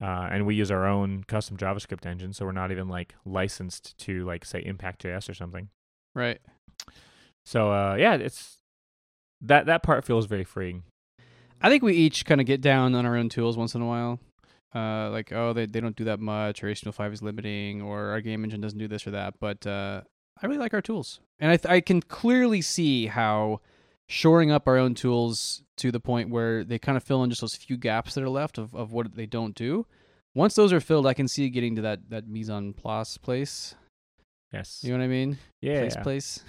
[0.02, 3.96] Uh, and we use our own custom JavaScript engine, so we're not even like licensed
[3.98, 5.68] to like say Impact.js or something.
[6.14, 6.40] Right.
[7.46, 8.58] So uh, yeah, it's
[9.42, 10.82] that that part feels very freeing.
[11.60, 13.86] I think we each kind of get down on our own tools once in a
[13.86, 14.18] while.
[14.74, 18.20] Uh, like, oh, they, they don't do that much, or HTML5 is limiting, or our
[18.20, 19.34] game engine doesn't do this or that.
[19.38, 20.00] But uh,
[20.42, 21.20] I really like our tools.
[21.38, 23.60] And I, th- I can clearly see how
[24.12, 27.40] shoring up our own tools to the point where they kind of fill in just
[27.40, 29.86] those few gaps that are left of, of what they don't do.
[30.34, 33.74] Once those are filled, I can see getting to that, that mise en place place.
[34.52, 34.80] Yes.
[34.82, 35.38] You know what I mean?
[35.62, 35.80] yeah.
[35.80, 36.44] Place, place.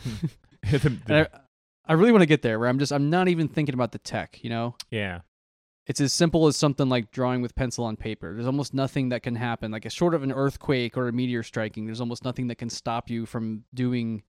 [0.81, 1.39] The- the- I,
[1.85, 3.99] I really want to get there where I'm just, I'm not even thinking about the
[3.99, 4.75] tech, you know?
[4.91, 5.19] yeah.
[5.87, 8.33] it's as simple as something like drawing with pencil on paper.
[8.33, 11.43] There's almost nothing that can happen, like a short of an earthquake or a meteor
[11.43, 11.85] striking.
[11.85, 14.23] There's almost nothing that can stop you from doing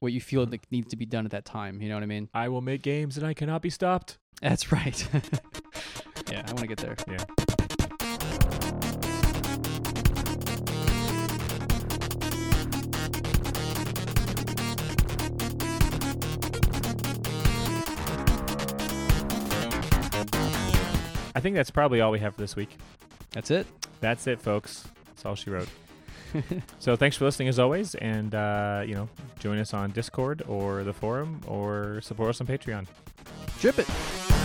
[0.00, 1.80] what you feel that needs to be done at that time.
[1.80, 2.28] You know what I mean?
[2.34, 4.18] I will make games and I cannot be stopped.
[4.42, 5.08] That's right.
[6.30, 6.96] yeah, I want to get there.
[7.06, 7.24] Yeah.
[21.32, 22.76] I think that's probably all we have for this week.
[23.32, 23.66] That's it.
[24.00, 24.88] That's it, folks.
[25.06, 25.68] That's all she wrote.
[26.78, 29.08] So thanks for listening as always, and uh, you know,
[29.38, 32.86] join us on Discord or the forum, or support us on Patreon.
[33.60, 34.39] Drip it.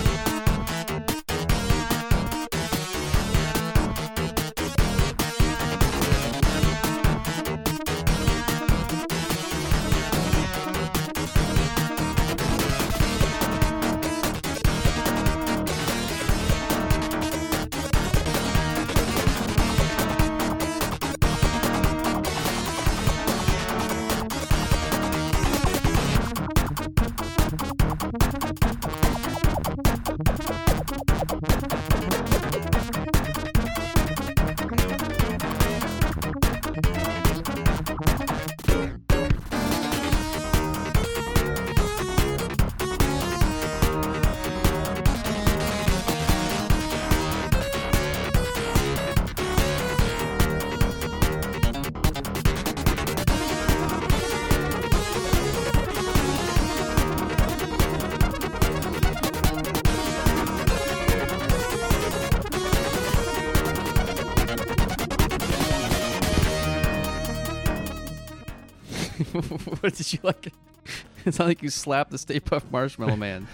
[71.36, 73.45] It's not like you slapped the Stay Puft Marshmallow Man.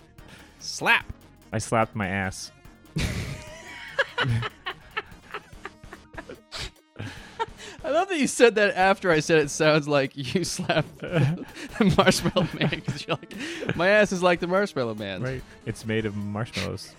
[0.58, 1.06] Slap.
[1.52, 2.50] I slapped my ass.
[2.98, 4.40] I
[7.84, 11.46] love that you said that after I said it sounds like you slapped the
[11.96, 15.22] Marshmallow Man because you're like, my ass is like the Marshmallow Man.
[15.22, 15.44] Right.
[15.66, 16.96] It's made of marshmallows.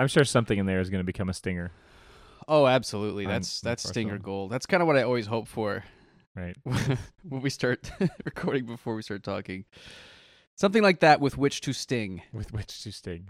[0.00, 1.70] I'm sure something in there is going to become a stinger,
[2.48, 3.26] Oh, absolutely.
[3.26, 4.50] That's that's stinger gold.
[4.50, 5.84] That's kind of what I always hope for
[6.34, 6.56] right?
[7.28, 7.90] when we start
[8.24, 9.64] recording before we start talking.
[10.56, 12.22] Something like that with which to sting.
[12.32, 13.28] With which to sting.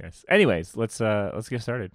[0.00, 0.24] Yes.
[0.28, 1.92] Anyways, let's uh let's get started.